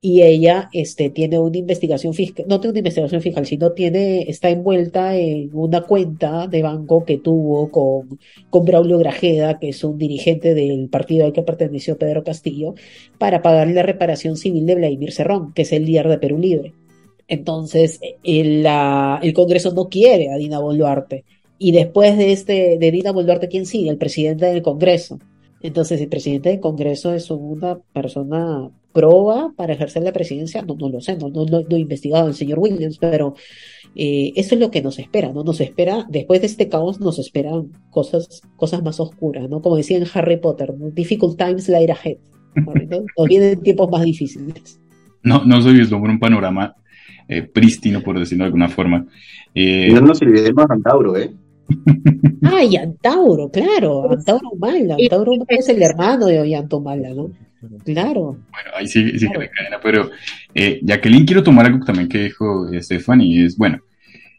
[0.05, 4.51] y ella este, tiene una investigación fiscal, no tiene una investigación fiscal, sino tiene, está
[4.51, 8.19] envuelta en una cuenta de banco que tuvo con,
[8.51, 12.75] con Braulio Grajeda, que es un dirigente del partido al que perteneció Pedro Castillo,
[13.17, 16.73] para pagar la reparación civil de Vladimir Cerrón, que es el líder de Perú Libre.
[17.29, 21.25] Entonces, el, el Congreso no quiere a Dina Boluarte.
[21.59, 23.91] Y después de este, de Dina Boluarte, ¿quién sigue?
[23.91, 25.21] El presidente del Congreso.
[25.61, 30.89] Entonces, el presidente del Congreso es una persona proba para ejercer la presidencia, no, no
[30.89, 33.35] lo sé, no, no, no, he investigado el señor Williams, pero
[33.95, 35.45] eh, eso es lo que nos espera, ¿no?
[35.45, 39.61] Nos espera, después de este caos, nos esperan cosas, cosas más oscuras, ¿no?
[39.63, 42.19] Como decía en Harry Potter, difficult times lie ahead.
[43.17, 44.79] Nos vienen tiempos más difíciles.
[45.23, 46.77] No, no soy por un panorama
[47.29, 49.07] eh, prístino, por decirlo de alguna forma.
[49.55, 51.33] Eh, no nos olvidemos a Antauro, ¿eh?
[52.43, 57.31] Ay, Antauro, claro, Antauro Mala, Antauro es el hermano de Ollanto Mala, ¿no?
[57.85, 58.39] Claro.
[58.51, 60.11] Bueno, ahí sí, sí que me cadena, pero
[60.55, 63.81] eh, Jacqueline, quiero tomar algo también que dijo Stephanie, es, bueno,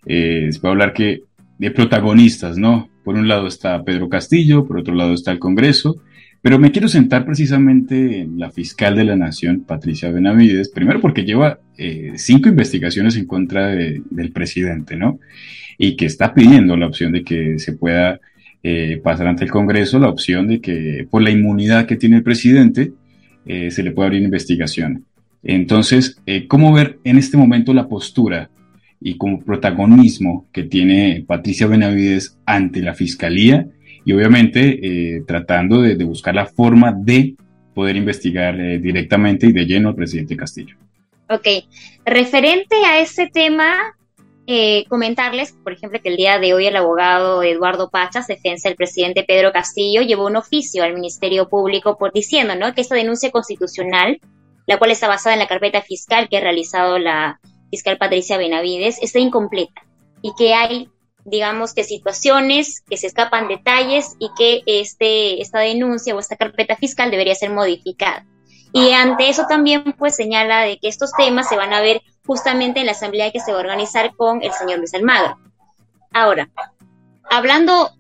[0.06, 1.24] eh, a hablar que
[1.58, 2.90] de protagonistas, ¿no?
[3.04, 6.02] Por un lado está Pedro Castillo, por otro lado está el Congreso,
[6.42, 11.24] pero me quiero sentar precisamente en la fiscal de la Nación, Patricia Benavides, primero porque
[11.24, 15.20] lleva eh, cinco investigaciones en contra del presidente, ¿no?
[15.78, 18.20] Y que está pidiendo la opción de que se pueda
[18.62, 22.24] eh, pasar ante el Congreso la opción de que por la inmunidad que tiene el
[22.24, 22.94] presidente,
[23.46, 25.06] eh, se le puede abrir investigación.
[25.44, 28.50] Entonces, eh, ¿cómo ver en este momento la postura
[29.02, 33.68] y como protagonismo que tiene Patricia Benavides ante la Fiscalía
[34.06, 34.80] y obviamente
[35.16, 37.36] eh, tratando de, buscar la forma de
[37.74, 40.76] poder investigar directamente y de lleno al presidente Castillo?
[41.30, 41.48] Ok,
[42.06, 43.74] referente a ese tema,
[44.46, 48.76] eh, comentarles, por ejemplo, que el día de hoy el abogado Eduardo Pachas, defensa del
[48.76, 52.74] presidente Pedro Castillo, llevó un oficio al Ministerio Público por diciendo ¿no?
[52.74, 54.20] que esta denuncia constitucional,
[54.68, 57.40] la cual está basada en la carpeta fiscal que ha realizado la
[57.72, 59.82] fiscal Patricia Benavides, está incompleta
[60.22, 60.90] y que hay,
[61.24, 66.76] digamos, que situaciones que se escapan detalles y que este, esta denuncia o esta carpeta
[66.76, 68.26] fiscal debería ser modificada.
[68.74, 72.80] Y ante eso también pues señala de que estos temas se van a ver justamente
[72.80, 75.38] en la asamblea que se va a organizar con el señor Luis Almagro.
[76.12, 76.50] Ahora,
[77.30, 77.92] hablando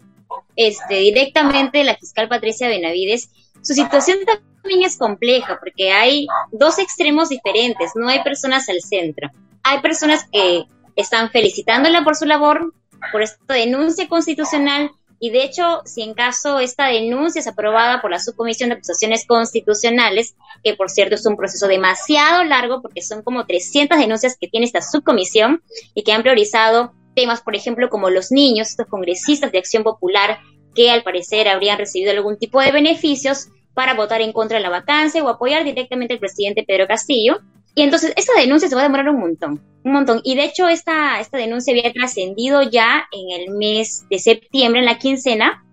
[0.56, 3.30] este, directamente de la fiscal Patricia Benavides,
[3.62, 9.30] su situación también es compleja porque hay dos extremos diferentes, no hay personas al centro.
[9.62, 10.64] Hay personas que
[10.96, 12.74] están felicitándola por su labor,
[13.12, 14.92] por esta denuncia constitucional,
[15.24, 19.26] y de hecho, si en caso esta denuncia es aprobada por la Subcomisión de Acusaciones
[19.26, 24.50] Constitucionales, que por cierto es un proceso demasiado largo porque son como 300 denuncias que
[24.50, 25.64] tiene esta subcomisión
[25.96, 30.40] y que han priorizado temas, por ejemplo, como los niños, estos congresistas de Acción Popular
[30.76, 34.70] que al parecer habrían recibido algún tipo de beneficios para votar en contra de la
[34.70, 37.40] vacancia o apoyar directamente al presidente Pedro Castillo.
[37.76, 40.22] Y entonces esta denuncia se va a demorar un montón, un montón.
[40.24, 44.86] Y de hecho esta, esta denuncia había trascendido ya en el mes de septiembre, en
[44.86, 45.66] la quincena.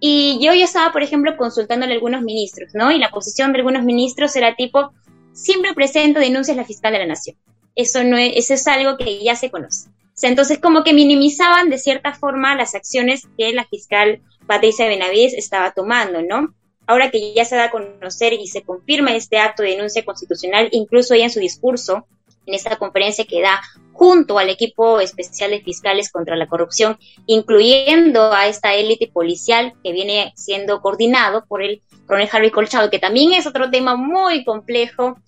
[0.00, 2.92] Y yo ya estaba, por ejemplo, consultándole a algunos ministros, ¿no?
[2.92, 4.92] Y la posición de algunos ministros era tipo,
[5.32, 7.36] siempre presenta denuncias la fiscal de la nación.
[7.74, 9.90] Eso, no es, eso es algo que ya se conoce.
[10.22, 15.72] Entonces como que minimizaban de cierta forma las acciones que la fiscal Patricia Benavides estaba
[15.72, 16.54] tomando, ¿no?
[16.86, 20.68] Ahora que ya se da a conocer y se confirma este acto de denuncia constitucional,
[20.72, 22.06] incluso ella en su discurso,
[22.46, 23.60] en esta conferencia que da
[23.92, 29.92] junto al equipo especial de fiscales contra la corrupción, incluyendo a esta élite policial que
[29.92, 35.18] viene siendo coordinado por el coronel Harry Colchado, que también es otro tema muy complejo,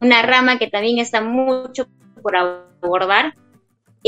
[0.00, 1.86] una rama que también está mucho
[2.20, 3.34] por abordar,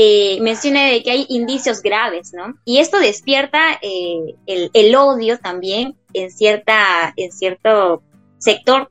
[0.01, 2.53] eh, menciona de que hay indicios graves, ¿no?
[2.63, 8.01] Y esto despierta eh, el, odio también en, cierta, en cierto
[8.37, 8.89] sector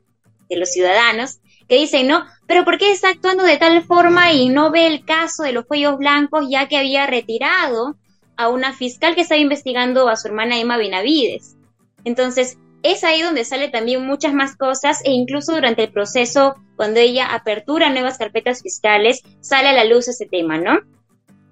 [0.49, 4.49] de los ciudadanos que dicen, no, pero ¿por qué está actuando de tal forma y
[4.49, 7.95] no ve el caso de los cuellos blancos ya que había retirado
[8.37, 11.55] a una fiscal que estaba investigando a su hermana Emma Benavides?
[12.03, 16.99] Entonces, es ahí donde sale también muchas más cosas e incluso durante el proceso, cuando
[16.99, 20.81] ella apertura nuevas carpetas fiscales, sale a la luz ese tema, ¿no?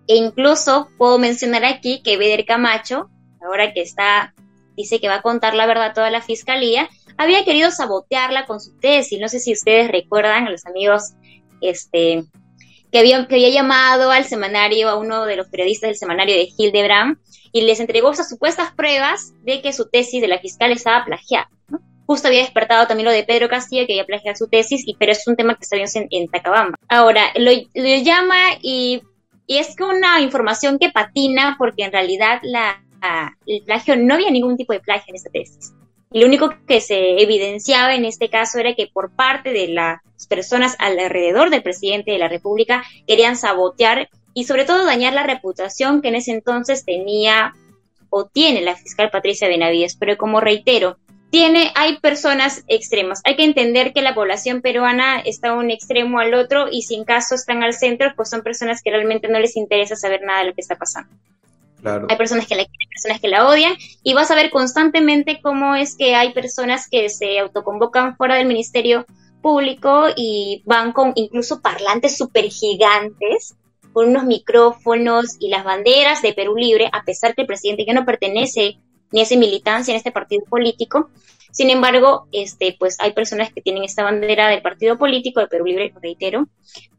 [0.08, 3.10] E incluso puedo mencionar aquí que Beder Camacho,
[3.41, 4.34] ahora que está
[4.78, 8.62] dice que va a contar la verdad a toda la fiscalía, había querido sabotearla con
[8.62, 9.20] su tesis.
[9.20, 11.13] No sé si ustedes recuerdan a los amigos
[11.62, 12.24] este,
[12.91, 17.17] que, había, llamado al semanario, a uno de los periodistas del semanario de Hildebrand,
[17.52, 21.50] y les entregó esas supuestas pruebas de que su tesis de la fiscal estaba plagiada.
[22.06, 25.28] Justo había despertado también lo de Pedro Castillo, que había plagiado su tesis, pero es
[25.28, 26.78] un tema que está bien en, en Tacabamba.
[26.88, 29.02] Ahora, lo, lo llama y,
[29.48, 32.84] y es una información que patina porque en realidad la,
[33.46, 35.74] el plagio, no había ningún tipo de plagio en esta tesis.
[36.12, 40.00] Y lo único que se evidenciaba en este caso era que por parte de las
[40.28, 46.02] personas alrededor del presidente de la República querían sabotear y sobre todo dañar la reputación
[46.02, 47.54] que en ese entonces tenía
[48.10, 49.96] o tiene la fiscal Patricia Benavides.
[49.96, 50.98] Pero como reitero,
[51.30, 53.22] tiene, hay personas extremas.
[53.26, 56.96] Hay que entender que la población peruana está a un extremo al otro y si
[56.96, 60.40] en caso están al centro, pues son personas que realmente no les interesa saber nada
[60.40, 61.10] de lo que está pasando.
[62.10, 65.76] Hay personas que la quieren, personas que la odian, y vas a ver constantemente cómo
[65.76, 69.06] es que hay personas que se autoconvocan fuera del Ministerio
[69.42, 73.56] Público y van con incluso parlantes súper gigantes,
[73.94, 77.94] con unos micrófonos y las banderas de Perú Libre, a pesar que el presidente ya
[77.94, 78.80] no pertenece
[79.12, 81.10] ni esa militancia en este partido político.
[81.52, 85.65] Sin embargo, este, pues hay personas que tienen esta bandera del partido político de Perú
[85.65, 86.48] Libre, reitero,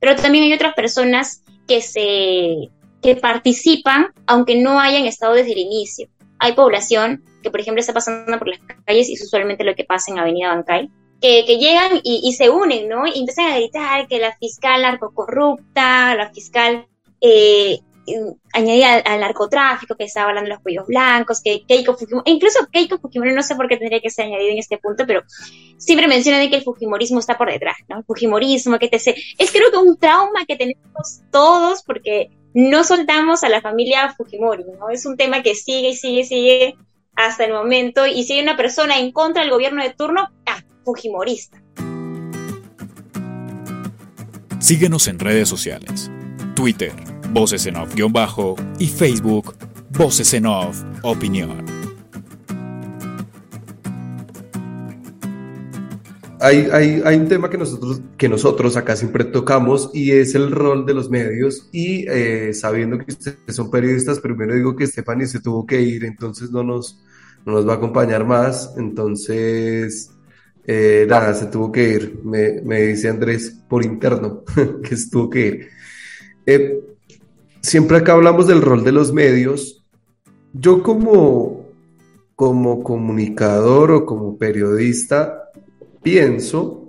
[0.00, 2.70] pero también hay otras personas que se
[3.02, 6.08] que participan aunque no hayan estado desde el inicio.
[6.38, 9.84] Hay población que, por ejemplo, está pasando por las calles y es usualmente lo que
[9.84, 10.90] pasa en Avenida Bancay,
[11.20, 13.06] que, que llegan y, se unen, ¿no?
[13.06, 16.86] Y empiezan a gritar que la fiscal narcocorrupta, la fiscal
[17.20, 17.80] eh,
[18.52, 22.98] añadida al, narcotráfico, que estaba hablando de los cuellos blancos, que Keiko Fujimori, incluso Keiko
[22.98, 25.22] Fujimori, no sé por qué tendría que ser añadido en este punto, pero
[25.76, 27.98] siempre menciona de que el Fujimorismo está por detrás, ¿no?
[27.98, 29.14] El Fujimorismo, que te sé.
[29.38, 34.64] Es creo que un trauma que tenemos todos, porque no soltamos a la familia Fujimori,
[34.78, 34.90] ¿no?
[34.90, 36.76] Es un tema que sigue y sigue y sigue
[37.14, 38.06] hasta el momento.
[38.06, 41.62] Y si hay una persona en contra del gobierno de turno, ah, Fujimorista.
[44.60, 46.10] Síguenos en redes sociales.
[46.54, 46.92] Twitter,
[47.32, 49.54] Voces en Off-Bajo y Facebook,
[49.90, 51.78] Voces en Off Opinión.
[56.40, 60.52] hay, hay, hay, un tema que nosotros, que nosotros acá siempre tocamos y es el
[60.52, 65.26] rol de los medios y eh, sabiendo que ustedes son periodistas, primero digo que Stephanie
[65.26, 67.02] se tuvo que ir, entonces no nos,
[67.44, 70.12] no nos va a acompañar más, entonces
[70.64, 74.44] eh, nada, se tuvo que ir, me, me, dice Andrés por interno
[74.82, 75.68] que se tuvo que ir.
[76.46, 76.80] Eh,
[77.60, 79.84] siempre acá hablamos del rol de los medios,
[80.52, 81.66] yo como,
[82.34, 85.50] como comunicador o como periodista,
[86.02, 86.88] pienso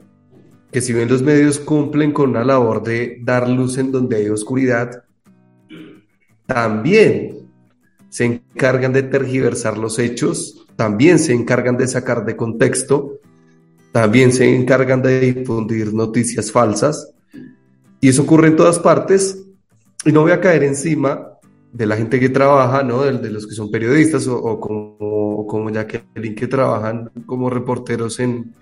[0.71, 4.29] que si bien los medios cumplen con una labor de dar luz en donde hay
[4.29, 5.03] oscuridad,
[6.45, 7.49] también
[8.09, 13.19] se encargan de tergiversar los hechos, también se encargan de sacar de contexto,
[13.91, 17.11] también se encargan de difundir noticias falsas.
[18.01, 19.45] Y eso ocurre en todas partes.
[20.05, 21.39] Y no voy a caer encima
[21.71, 23.03] de la gente que trabaja, ¿no?
[23.03, 28.53] De, los que son periodistas o, como, o como Jacqueline que trabajan como reporteros en,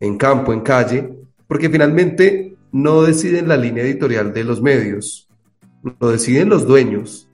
[0.00, 1.16] en campo, en calle,
[1.46, 5.28] porque finalmente no deciden la línea editorial de los medios,
[6.00, 7.28] lo deciden los dueños,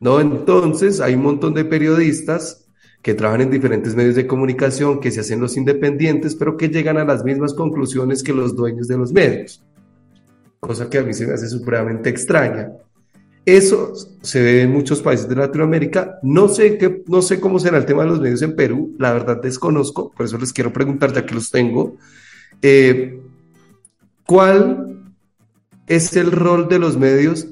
[0.00, 0.20] ¿no?
[0.20, 2.66] Entonces hay un montón de periodistas
[3.00, 6.96] que trabajan en diferentes medios de comunicación, que se hacen los independientes, pero que llegan
[6.96, 9.62] a las mismas conclusiones que los dueños de los medios,
[10.58, 12.72] cosa que a mí se me hace supremamente extraña.
[13.46, 13.92] Eso
[14.22, 16.18] se ve en muchos países de Latinoamérica.
[16.22, 19.12] No sé, qué, no sé cómo será el tema de los medios en Perú, la
[19.12, 21.96] verdad desconozco, por eso les quiero preguntar, ya que los tengo.
[22.62, 23.20] Eh,
[24.26, 25.12] ¿Cuál
[25.86, 27.46] es el rol de los medios,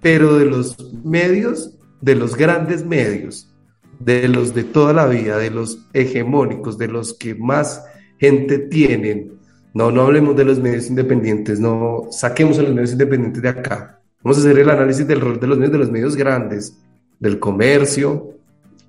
[0.00, 3.52] pero de los medios, de los grandes medios,
[3.98, 7.84] de los de toda la vida, de los hegemónicos, de los que más
[8.20, 9.32] gente tienen?
[9.72, 14.00] No, no hablemos de los medios independientes, no saquemos a los medios independientes de acá
[14.24, 16.78] Vamos a hacer el análisis del rol de los medios, de los medios grandes,
[17.20, 18.30] del comercio,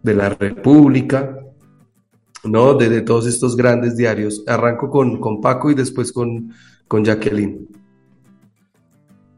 [0.01, 1.37] de la República,
[2.45, 2.73] ¿no?
[2.75, 4.45] De, todos estos grandes diarios.
[4.47, 6.53] Arranco con, con Paco y después con,
[6.87, 7.67] con Jacqueline.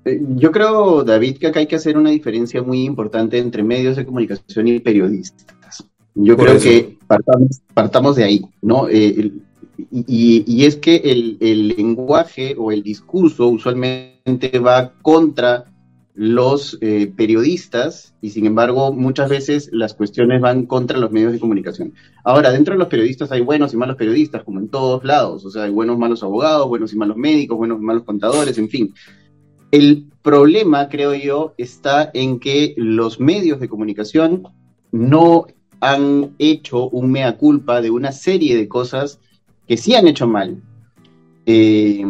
[0.06, 3.96] Eh, yo creo, David, que acá hay que hacer una diferencia muy importante entre medios
[3.96, 5.84] de comunicación y periodistas.
[6.14, 7.00] Yo creo que
[7.74, 8.88] partamos, de ahí, ¿no?
[8.88, 9.32] Eh,
[9.92, 15.66] y, y, es que el, el lenguaje o el discurso usualmente va contra
[16.20, 21.40] los eh, periodistas y sin embargo muchas veces las cuestiones van contra los medios de
[21.40, 21.94] comunicación.
[22.24, 25.52] Ahora, dentro de los periodistas hay buenos y malos periodistas, como en todos lados, o
[25.52, 28.96] sea, hay buenos malos abogados, buenos y malos médicos, buenos y malos contadores, en fin.
[29.70, 34.42] El problema, creo yo, está en que los medios de comunicación
[34.92, 35.46] no
[35.82, 39.20] han hecho un mea culpa de una serie de cosas
[39.68, 40.64] que sí han hecho mal.
[41.46, 42.04] Eh,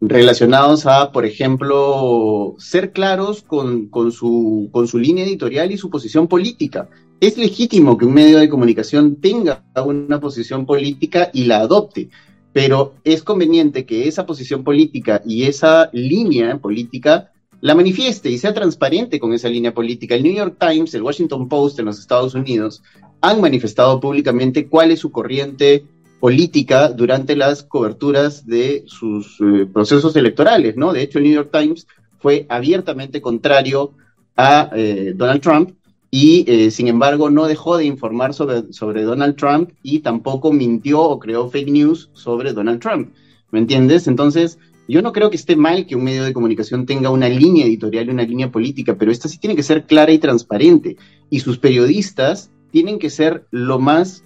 [0.00, 6.28] relacionados a, por ejemplo, ser claros con, su, con su línea editorial y su posición
[6.28, 6.88] política.
[7.20, 12.10] Es legítimo que un medio de comunicación tenga una posición política y la adopte,
[12.52, 18.54] pero es conveniente que esa posición política y esa línea política la manifieste y sea
[18.54, 20.14] transparente con esa línea política.
[20.14, 22.82] El New York Times, el Washington Post en los Estados Unidos
[23.20, 25.84] han manifestado públicamente cuál es su corriente
[26.20, 30.92] política durante las coberturas de sus eh, procesos electorales, ¿no?
[30.92, 31.86] De hecho, el New York Times
[32.18, 33.92] fue abiertamente contrario
[34.36, 35.70] a eh, Donald Trump
[36.10, 41.02] y, eh, sin embargo, no dejó de informar sobre, sobre Donald Trump y tampoco mintió
[41.02, 43.10] o creó fake news sobre Donald Trump.
[43.50, 44.08] ¿Me entiendes?
[44.08, 44.58] Entonces,
[44.88, 48.08] yo no creo que esté mal que un medio de comunicación tenga una línea editorial
[48.08, 50.96] y una línea política, pero esta sí tiene que ser clara y transparente.
[51.30, 54.24] Y sus periodistas tienen que ser lo más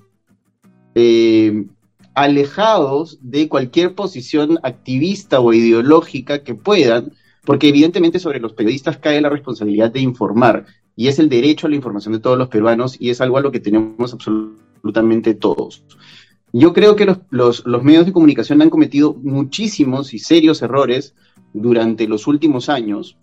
[2.14, 7.12] alejados de cualquier posición activista o ideológica que puedan,
[7.44, 11.70] porque evidentemente sobre los periodistas cae la responsabilidad de informar y es el derecho a
[11.70, 15.84] la información de todos los peruanos y es algo a lo que tenemos absolutamente todos.
[16.52, 21.14] Yo creo que los, medios de comunicación han cometido muchísimos y serios errores
[21.54, 23.16] durante los últimos años,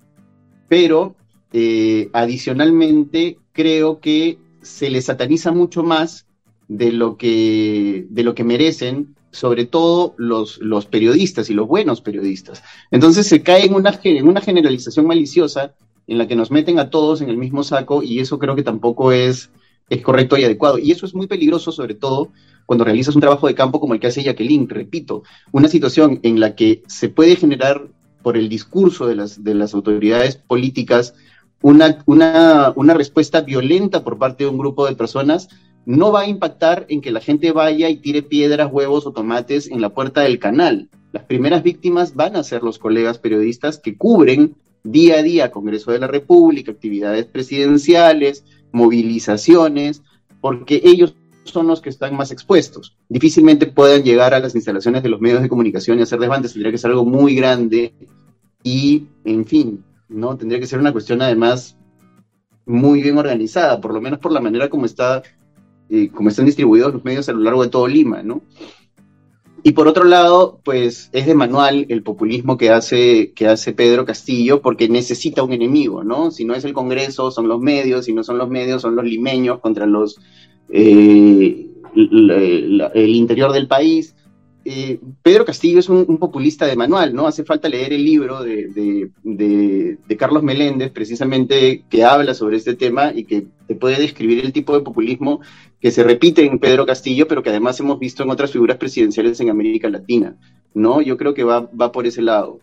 [0.67, 1.15] pero
[1.53, 6.25] eh, adicionalmente creo que se les sataniza mucho más
[6.69, 11.99] de lo que, de lo que merecen, sobre todo los, los periodistas y los buenos
[11.99, 12.63] periodistas.
[12.91, 15.73] Entonces se cae en una, en una generalización maliciosa
[16.07, 18.63] en la que nos meten a todos en el mismo saco y eso creo que
[18.63, 19.49] tampoco es,
[19.89, 20.77] es correcto y adecuado.
[20.77, 22.29] Y eso es muy peligroso, sobre todo
[22.65, 26.39] cuando realizas un trabajo de campo como el que hace Jacqueline, repito, una situación en
[26.39, 27.87] la que se puede generar
[28.21, 31.15] por el discurso de las, de las autoridades políticas
[31.61, 35.49] una, una, una respuesta violenta por parte de un grupo de personas
[35.89, 39.71] no va a impactar en que la gente vaya y tire piedras, huevos o tomates
[39.71, 40.87] en la puerta del canal.
[41.11, 45.91] Las primeras víctimas van a ser los colegas periodistas que cubren día a día Congreso
[45.91, 50.03] de la República, actividades presidenciales, movilizaciones,
[50.41, 52.95] porque ellos son los que están más expuestos.
[53.09, 56.71] Difícilmente puedan llegar a las instalaciones de los medios de comunicación y hacer desbandes, tendría
[56.71, 57.93] que ser algo muy grande
[58.61, 60.37] y, en fin, ¿no?
[60.37, 61.75] Tendría que ser una cuestión además
[62.67, 65.23] muy bien organizada, por lo menos por la manera como está,
[65.89, 68.41] eh, como están distribuidos los medios a lo largo de todo Lima, ¿no?
[69.61, 74.05] Y por otro lado, pues es de manual el populismo que hace, que hace Pedro
[74.05, 76.31] Castillo porque necesita un enemigo, ¿no?
[76.31, 79.03] Si no es el Congreso, son los medios, si no son los medios, son los
[79.03, 80.19] limeños contra los
[80.69, 84.15] eh, el interior del país.
[84.65, 87.27] Eh, Pedro Castillo es un, populista de manual, ¿no?
[87.27, 88.67] Hace falta leer el libro de,
[89.23, 94.51] de, Carlos Meléndez, precisamente, que habla sobre este tema y que te puede describir el
[94.51, 95.39] tipo de populismo
[95.79, 99.39] que se repite en Pedro Castillo, pero que además hemos visto en otras figuras presidenciales
[99.39, 100.35] en América Latina,
[100.73, 101.01] ¿no?
[101.01, 102.59] Yo creo que va, va por ese lado.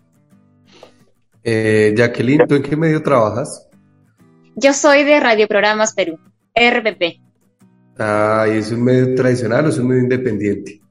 [1.42, 3.68] Eh, Jacqueline, ¿tú en qué medio trabajas?
[4.54, 6.18] Yo soy de Radio Programas Perú,
[6.54, 7.20] RPP.
[7.98, 10.82] Ah, ¿y es un medio tradicional o es un medio independiente?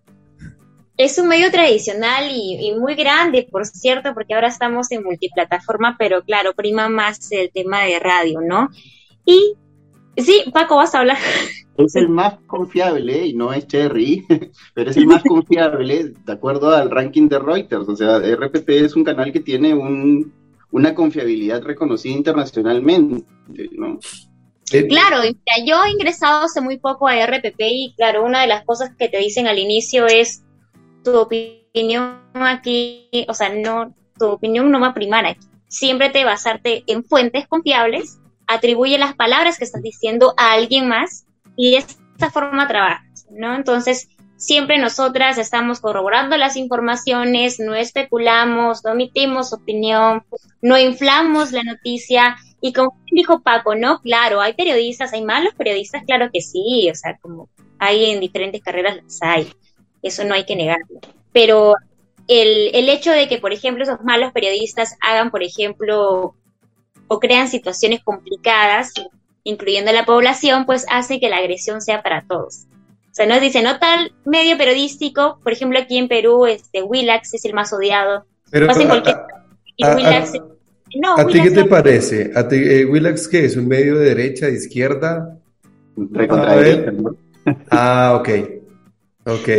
[0.97, 6.23] Es un medio tradicional y, muy grande, por cierto, porque ahora estamos en multiplataforma, pero
[6.23, 8.69] claro, prima más el tema de radio, ¿no?
[9.25, 9.55] Y
[10.15, 11.17] sí, Paco, vas a hablar.
[11.77, 14.25] Es el más confiable, y no es Cherry,
[14.73, 17.89] pero es el más confiable de acuerdo al ranking de Reuters.
[17.89, 20.33] O sea, RPP es un canal que tiene un,
[20.71, 23.25] una confiabilidad reconocida internacionalmente,
[23.73, 23.99] ¿no?
[24.87, 25.17] Claro,
[25.65, 29.09] yo he ingresado hace muy poco a RPP y claro, una de las cosas que
[29.09, 30.44] te dicen al inicio es
[31.05, 35.47] tu opinión aquí, o sea, no, tu opinión no va a primar aquí.
[35.67, 41.25] Siempre te basarte en fuentes confiables, atribuye las palabras que estás diciendo a alguien más
[41.55, 43.55] y de esta forma trabajas, ¿no?
[43.55, 50.23] Entonces, siempre nosotras estamos corroborando las informaciones, no especulamos, no emitimos opinión,
[50.61, 52.35] no inflamos la noticia.
[52.61, 54.01] Y como dijo Paco, ¿no?
[54.01, 58.63] Claro, hay periodistas, hay malos periodistas, claro que sí, o sea, como hay en diferentes
[58.63, 59.51] carreras las hay
[60.07, 60.99] eso no hay que negarlo.
[61.31, 61.75] Pero
[62.27, 66.35] el, el hecho de que, por ejemplo, esos malos periodistas hagan, por ejemplo,
[67.07, 68.93] o crean situaciones complicadas,
[69.43, 72.65] incluyendo a la población, pues hace que la agresión sea para todos.
[73.11, 77.33] O sea, nos dice, no tal medio periodístico, por ejemplo, aquí en Perú, este, Willax
[77.33, 78.25] es el más odiado.
[78.51, 78.69] Pero,
[81.17, 82.31] a, ti qué te parece?
[82.35, 83.55] ¿A ti, eh, Willax qué es?
[83.55, 85.37] ¿Un medio de derecha, de izquierda?
[87.69, 88.29] Ah, ok.
[89.25, 89.49] Ok.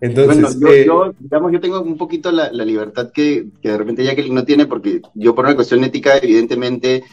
[0.00, 4.04] Entonces, bueno, eh, yo, digamos, yo tengo un poquito la, libertad que, que, de repente
[4.04, 7.04] Jacqueline no tiene, porque yo por una cuestión ética, evidentemente,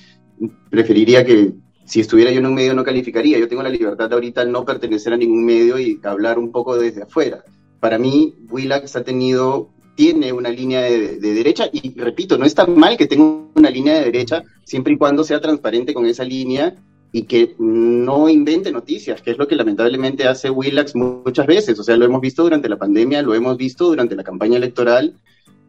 [0.69, 1.53] preferiría que
[1.85, 3.37] si estuviera yo en un medio no calificaría.
[3.37, 6.77] Yo tengo la libertad de ahorita no pertenecer a ningún medio y hablar un poco
[6.77, 7.43] desde afuera.
[7.79, 12.65] Para mí, Willax ha tenido, tiene una línea de, de derecha, y repito, no está
[12.65, 13.25] mal que tenga
[13.55, 16.75] una línea de derecha, siempre y cuando sea transparente con esa línea
[17.11, 21.77] y que no invente noticias, que es lo que lamentablemente hace Willax muchas veces.
[21.77, 25.15] O sea, lo hemos visto durante la pandemia, lo hemos visto durante la campaña electoral,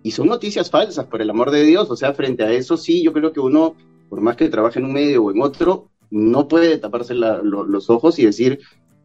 [0.05, 1.91] y son noticias falsas, por el amor de Dios.
[1.91, 3.75] O sea, frente a eso sí, yo creo que uno,
[4.09, 8.19] por más que trabaje en un medio o en otro, no puede taparse los ojos
[8.19, 8.61] y decir,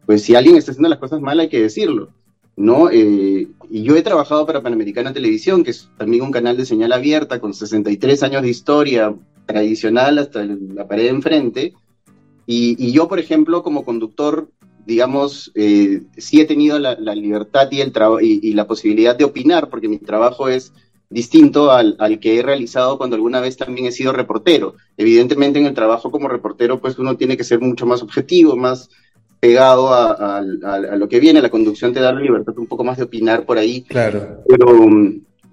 [0.06, 2.10] pues si alguien está haciendo las cosas mal hay que decirlo.
[2.56, 2.90] ¿no?
[2.90, 6.92] Eh, y yo he trabajado para Panamericana Televisión, que es también un canal de señal
[6.92, 9.14] abierta con 63 años de historia
[9.46, 11.74] tradicional hasta la pared enfrente,
[12.50, 14.48] y, yo, por ejemplo, como conductor,
[14.86, 17.92] digamos, eh, sí he tenido la, libertad y, el
[18.22, 20.72] y, y, la posibilidad de opinar, porque mi trabajo es
[21.10, 24.76] distinto al, al, que he realizado cuando alguna vez también he sido reportero.
[24.96, 28.88] Evidentemente en el trabajo como reportero, pues uno tiene que ser mucho más objetivo, más
[29.40, 31.42] pegado a, a, a lo que viene.
[31.42, 33.82] La conducción te da la libertad un poco más de opinar por ahí.
[33.82, 34.42] Claro.
[34.48, 34.68] Pero,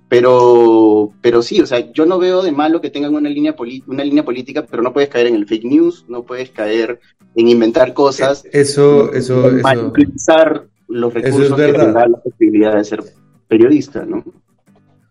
[0.08, 3.56] pero, pero sí, o sea, yo no veo de malo que tengan una línea,
[3.88, 7.00] una línea política, pero no puedes caer en el fake news, no puedes caer
[7.36, 8.44] en inventar cosas.
[8.52, 9.88] Eso, eso, eso.
[9.88, 13.04] Utilizar los recursos que te da la posibilidad de ser
[13.48, 14.24] periodista, ¿no?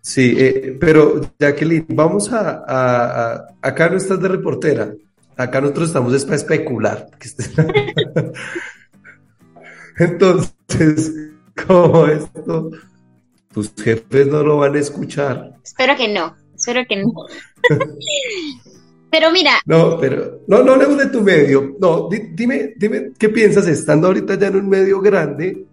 [0.00, 4.94] Sí, eh, pero Jacqueline, vamos a, a, Acá no estás de reportera,
[5.36, 7.08] acá nosotros estamos es para especular.
[9.98, 11.14] Entonces,
[11.66, 12.70] ¿cómo esto
[13.54, 15.54] tus jefes no lo van a escuchar.
[15.62, 17.12] Espero que no, espero que no.
[19.10, 19.52] pero mira.
[19.64, 21.76] No, pero no, no hablemos de tu medio.
[21.80, 25.64] No, dime, dime, ¿qué piensas estando ahorita ya en un medio grande,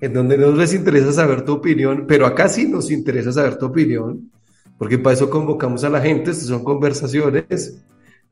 [0.00, 3.66] en donde no les interesa saber tu opinión, pero acá sí nos interesa saber tu
[3.66, 4.32] opinión,
[4.76, 7.78] porque para eso convocamos a la gente, estas son conversaciones,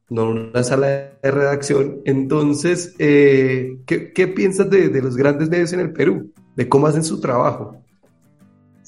[0.09, 0.87] no una sala
[1.23, 2.01] de redacción.
[2.05, 6.33] Entonces, eh, ¿qué, piensas de, de los grandes medios en el Perú?
[6.57, 7.86] De cómo hacen su trabajo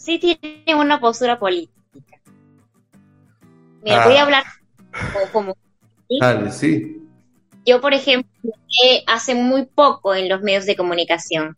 [0.08, 1.74] sí tiene una postura política.
[3.82, 4.22] Mira, voy a ah.
[4.22, 4.44] hablar
[5.32, 5.54] como...
[6.20, 7.02] Dale, sí.
[7.66, 8.30] yo, por ejemplo,
[9.06, 11.54] hace muy poco en los medios de comunicación.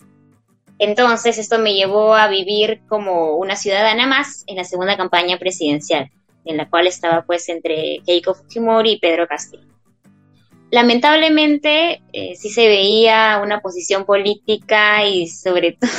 [0.81, 6.11] Entonces, esto me llevó a vivir como una ciudadana más en la segunda campaña presidencial,
[6.45, 9.63] en la cual estaba pues entre Keiko Fujimori y Pedro Castillo.
[10.71, 15.91] Lamentablemente, eh, sí se veía una posición política y sobre todo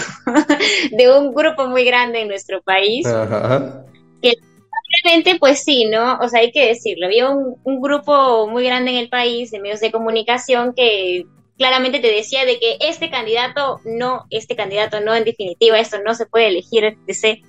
[0.91, 3.83] de un grupo muy grande en nuestro país, Ajá.
[4.21, 6.19] que lamentablemente, pues sí, ¿no?
[6.19, 9.59] O sea, hay que decirlo, había un, un grupo muy grande en el país de
[9.59, 11.25] medios de comunicación que
[11.61, 16.15] claramente te decía de que este candidato no, este candidato no, en definitiva, esto no
[16.15, 17.43] se puede elegir, etc.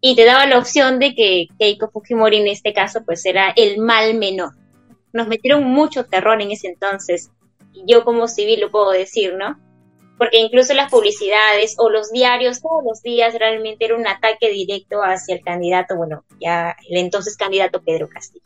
[0.00, 3.78] Y te daba la opción de que Keiko Fujimori en este caso pues era el
[3.78, 4.59] mal menor.
[5.12, 7.30] Nos metieron mucho terror en ese entonces.
[7.72, 9.58] Y yo como civil lo puedo decir, ¿no?
[10.18, 15.02] Porque incluso las publicidades o los diarios todos los días realmente era un ataque directo
[15.02, 18.44] hacia el candidato, bueno, ya el entonces candidato Pedro Castillo.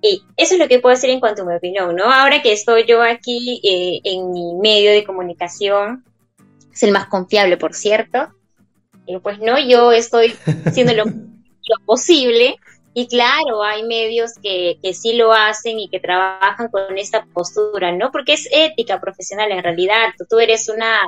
[0.00, 2.04] Y eso es lo que puedo decir en cuanto a mi opinión, ¿no?
[2.12, 6.04] Ahora que estoy yo aquí eh, en mi medio de comunicación,
[6.72, 8.28] es el más confiable, por cierto,
[9.06, 10.34] eh, pues no, yo estoy
[10.64, 11.04] haciendo lo,
[11.86, 12.56] posible
[12.94, 17.92] y claro, hay medios que, que, sí lo hacen y que trabajan con esta postura,
[17.92, 18.10] ¿no?
[18.10, 21.00] Porque es ética profesional en realidad, tú, tú eres una,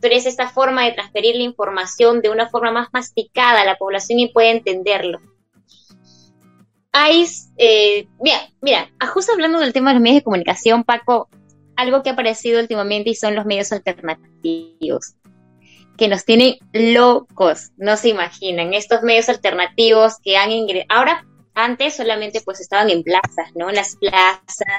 [0.00, 3.76] tú eres esta forma de transferir la información de una forma más masticada a la
[3.76, 5.20] población y puede entenderlo.
[6.92, 7.26] Hay,
[7.58, 11.28] eh, mira, mira, justo hablando del tema de los medios de comunicación, Paco,
[11.76, 15.14] algo que ha aparecido últimamente y son los medios alternativos,
[15.96, 21.96] que nos tienen locos, no se imaginan, estos medios alternativos que han ingresado, ahora, antes
[21.96, 23.70] solamente pues estaban en plazas, ¿no?
[23.70, 24.76] En las plazas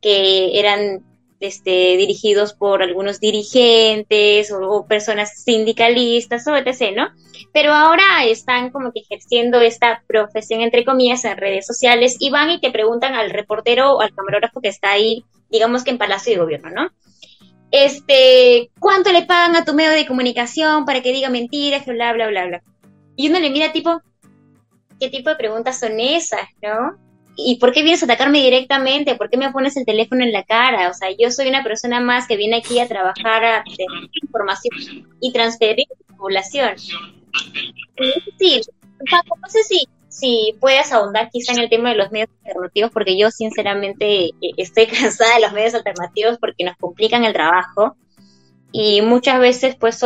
[0.00, 1.04] que eran
[1.40, 7.08] este, dirigidos por algunos dirigentes o, personas sindicalistas o etc., ¿no?
[7.52, 12.50] Pero ahora están como que ejerciendo esta profesión, entre comillas, en redes sociales y van
[12.50, 16.32] y te preguntan al reportero o al camarógrafo que está ahí, digamos que en Palacio
[16.34, 16.90] de Gobierno, ¿no?
[17.70, 22.28] Este, ¿cuánto le pagan a tu medio de comunicación para que diga mentiras, bla, bla,
[22.28, 22.62] bla, bla?
[23.16, 24.00] Y uno le mira tipo,
[24.98, 26.98] ¿qué tipo de preguntas son esas, no?
[27.36, 29.14] ¿y por qué vienes a atacarme directamente?
[29.14, 30.90] ¿Por qué me pones el teléfono en la cara?
[30.90, 35.06] O sea, yo soy una persona más que viene aquí a trabajar, a tener información
[35.20, 36.78] y transferir a la población.
[38.38, 38.60] Sí,
[38.98, 43.16] no sé si, si puedes ahondar quizá en el tema de los medios alternativos, porque
[43.18, 47.96] yo sinceramente eh, estoy cansada de los medios alternativos porque nos complican el trabajo.
[48.72, 50.04] Y muchas veces pues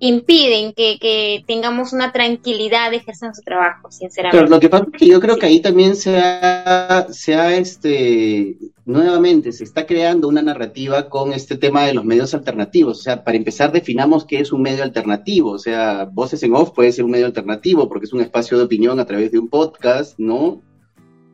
[0.00, 4.38] impiden que, tengamos una tranquilidad de ejercer nuestro trabajo, sinceramente.
[4.38, 7.56] Pero lo que pasa es que yo creo que ahí también se ha, se ha,
[7.56, 12.98] este, nuevamente, se está creando una narrativa con este tema de los medios alternativos.
[12.98, 15.50] O sea, para empezar, definamos qué es un medio alternativo.
[15.50, 18.64] O sea, Voces en Off puede ser un medio alternativo porque es un espacio de
[18.64, 20.62] opinión a través de un podcast, ¿no?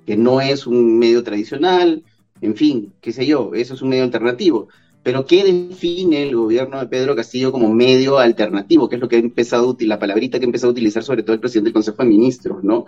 [0.06, 2.02] Que no es un medio tradicional.
[2.40, 4.68] En fin, qué sé yo, eso es un medio alternativo
[5.04, 8.88] pero ¿qué define el gobierno de Pedro Castillo como medio alternativo?
[8.88, 11.34] Que es lo que ha empezado, la palabrita que ha empezado a utilizar sobre todo
[11.34, 12.86] el presidente del Consejo de Ministros, ¿no?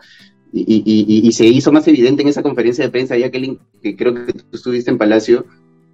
[0.50, 4.90] Y, se hizo más evidente en esa conferencia de prensa, que, creo que tú estuviste
[4.90, 5.44] en Palacio,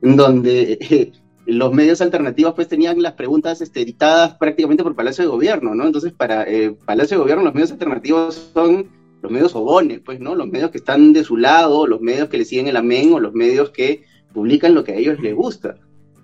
[0.01, 1.13] donde
[1.47, 5.87] los medios alternativos pues tenían las preguntas este, editadas prácticamente por Palacio de Gobierno, ¿no?
[5.87, 8.87] Entonces, para eh, Palacio de Gobierno los medios alternativos son
[9.23, 10.37] los medios obones, pues, ¿no?
[10.37, 13.19] Los medios que están de su lado, los medios que le siguen el amén o
[13.19, 15.79] los medios que publican lo que a ellos les gusta.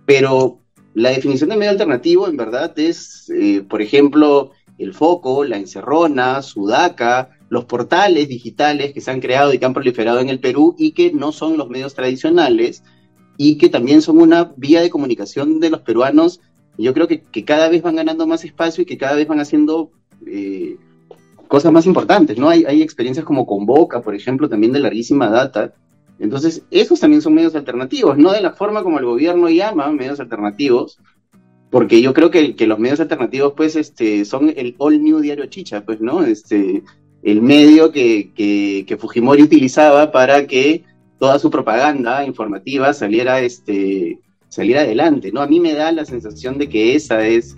[0.09, 0.61] Pero
[0.94, 6.40] la definición de medio alternativo en verdad es, eh, por ejemplo, el foco, la encerrona,
[6.40, 10.74] Sudaca, los portales digitales que se han creado y que han proliferado en el Perú
[10.78, 12.82] y que no son los medios tradicionales
[13.36, 16.40] y que también son una vía de comunicación de los peruanos.
[16.78, 19.90] Yo creo que, cada vez van ganando más espacio y que cada vez van haciendo
[20.26, 20.78] eh,
[21.48, 22.48] cosas más importantes, ¿no?
[22.48, 25.74] Hay, hay experiencias como Convoca, por ejemplo, también de larguísima data,
[26.19, 30.21] entonces, esos también son medios alternativos, no de la forma como el gobierno llama medios
[30.21, 30.99] alternativos,
[31.71, 35.47] porque yo creo que, que los medios alternativos, pues, este, son el All New Diario
[35.47, 36.25] Chicha, pues, ¿no?
[36.25, 36.83] Este,
[37.23, 40.85] el medio que, que, Fujimori utilizaba para que
[41.19, 45.41] toda su propaganda informativa saliera, este, saliera adelante, ¿no?
[45.41, 47.57] A mí me da la sensación de que esa es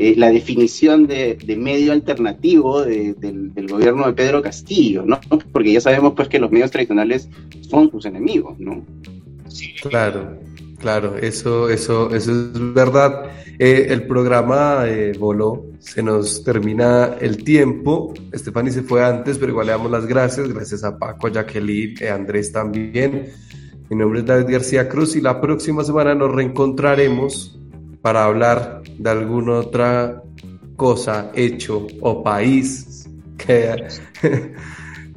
[0.00, 5.18] eh, la definición de, medio alternativo del, gobierno de Pedro Castillo, ¿no?
[5.50, 7.28] Porque ya sabemos pues que los medios tradicionales
[7.62, 8.86] son sus enemigos, ¿no?
[9.82, 10.38] Claro,
[10.78, 13.24] claro, eso, eso, eso es verdad.
[13.58, 18.14] Eh, el programa eh, voló, se nos termina el tiempo.
[18.30, 20.48] Estefani se fue antes, pero igual le damos las gracias.
[20.48, 23.32] Gracias a Paco, a Jacqueline, a Andrés también.
[23.90, 27.58] Mi nombre es David García Cruz y la próxima semana nos reencontraremos
[28.02, 30.22] para hablar de alguna otra
[30.76, 33.88] cosa, hecho o país que,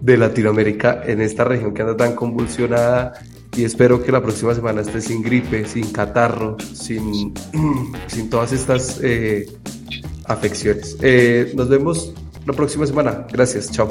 [0.01, 3.13] de Latinoamérica en esta región que anda tan convulsionada
[3.55, 7.33] y espero que la próxima semana esté sin gripe, sin catarro, sin,
[8.07, 9.45] sin todas estas eh,
[10.25, 10.97] afecciones.
[11.01, 12.13] Eh, nos vemos
[12.45, 13.27] la próxima semana.
[13.31, 13.89] Gracias, chao.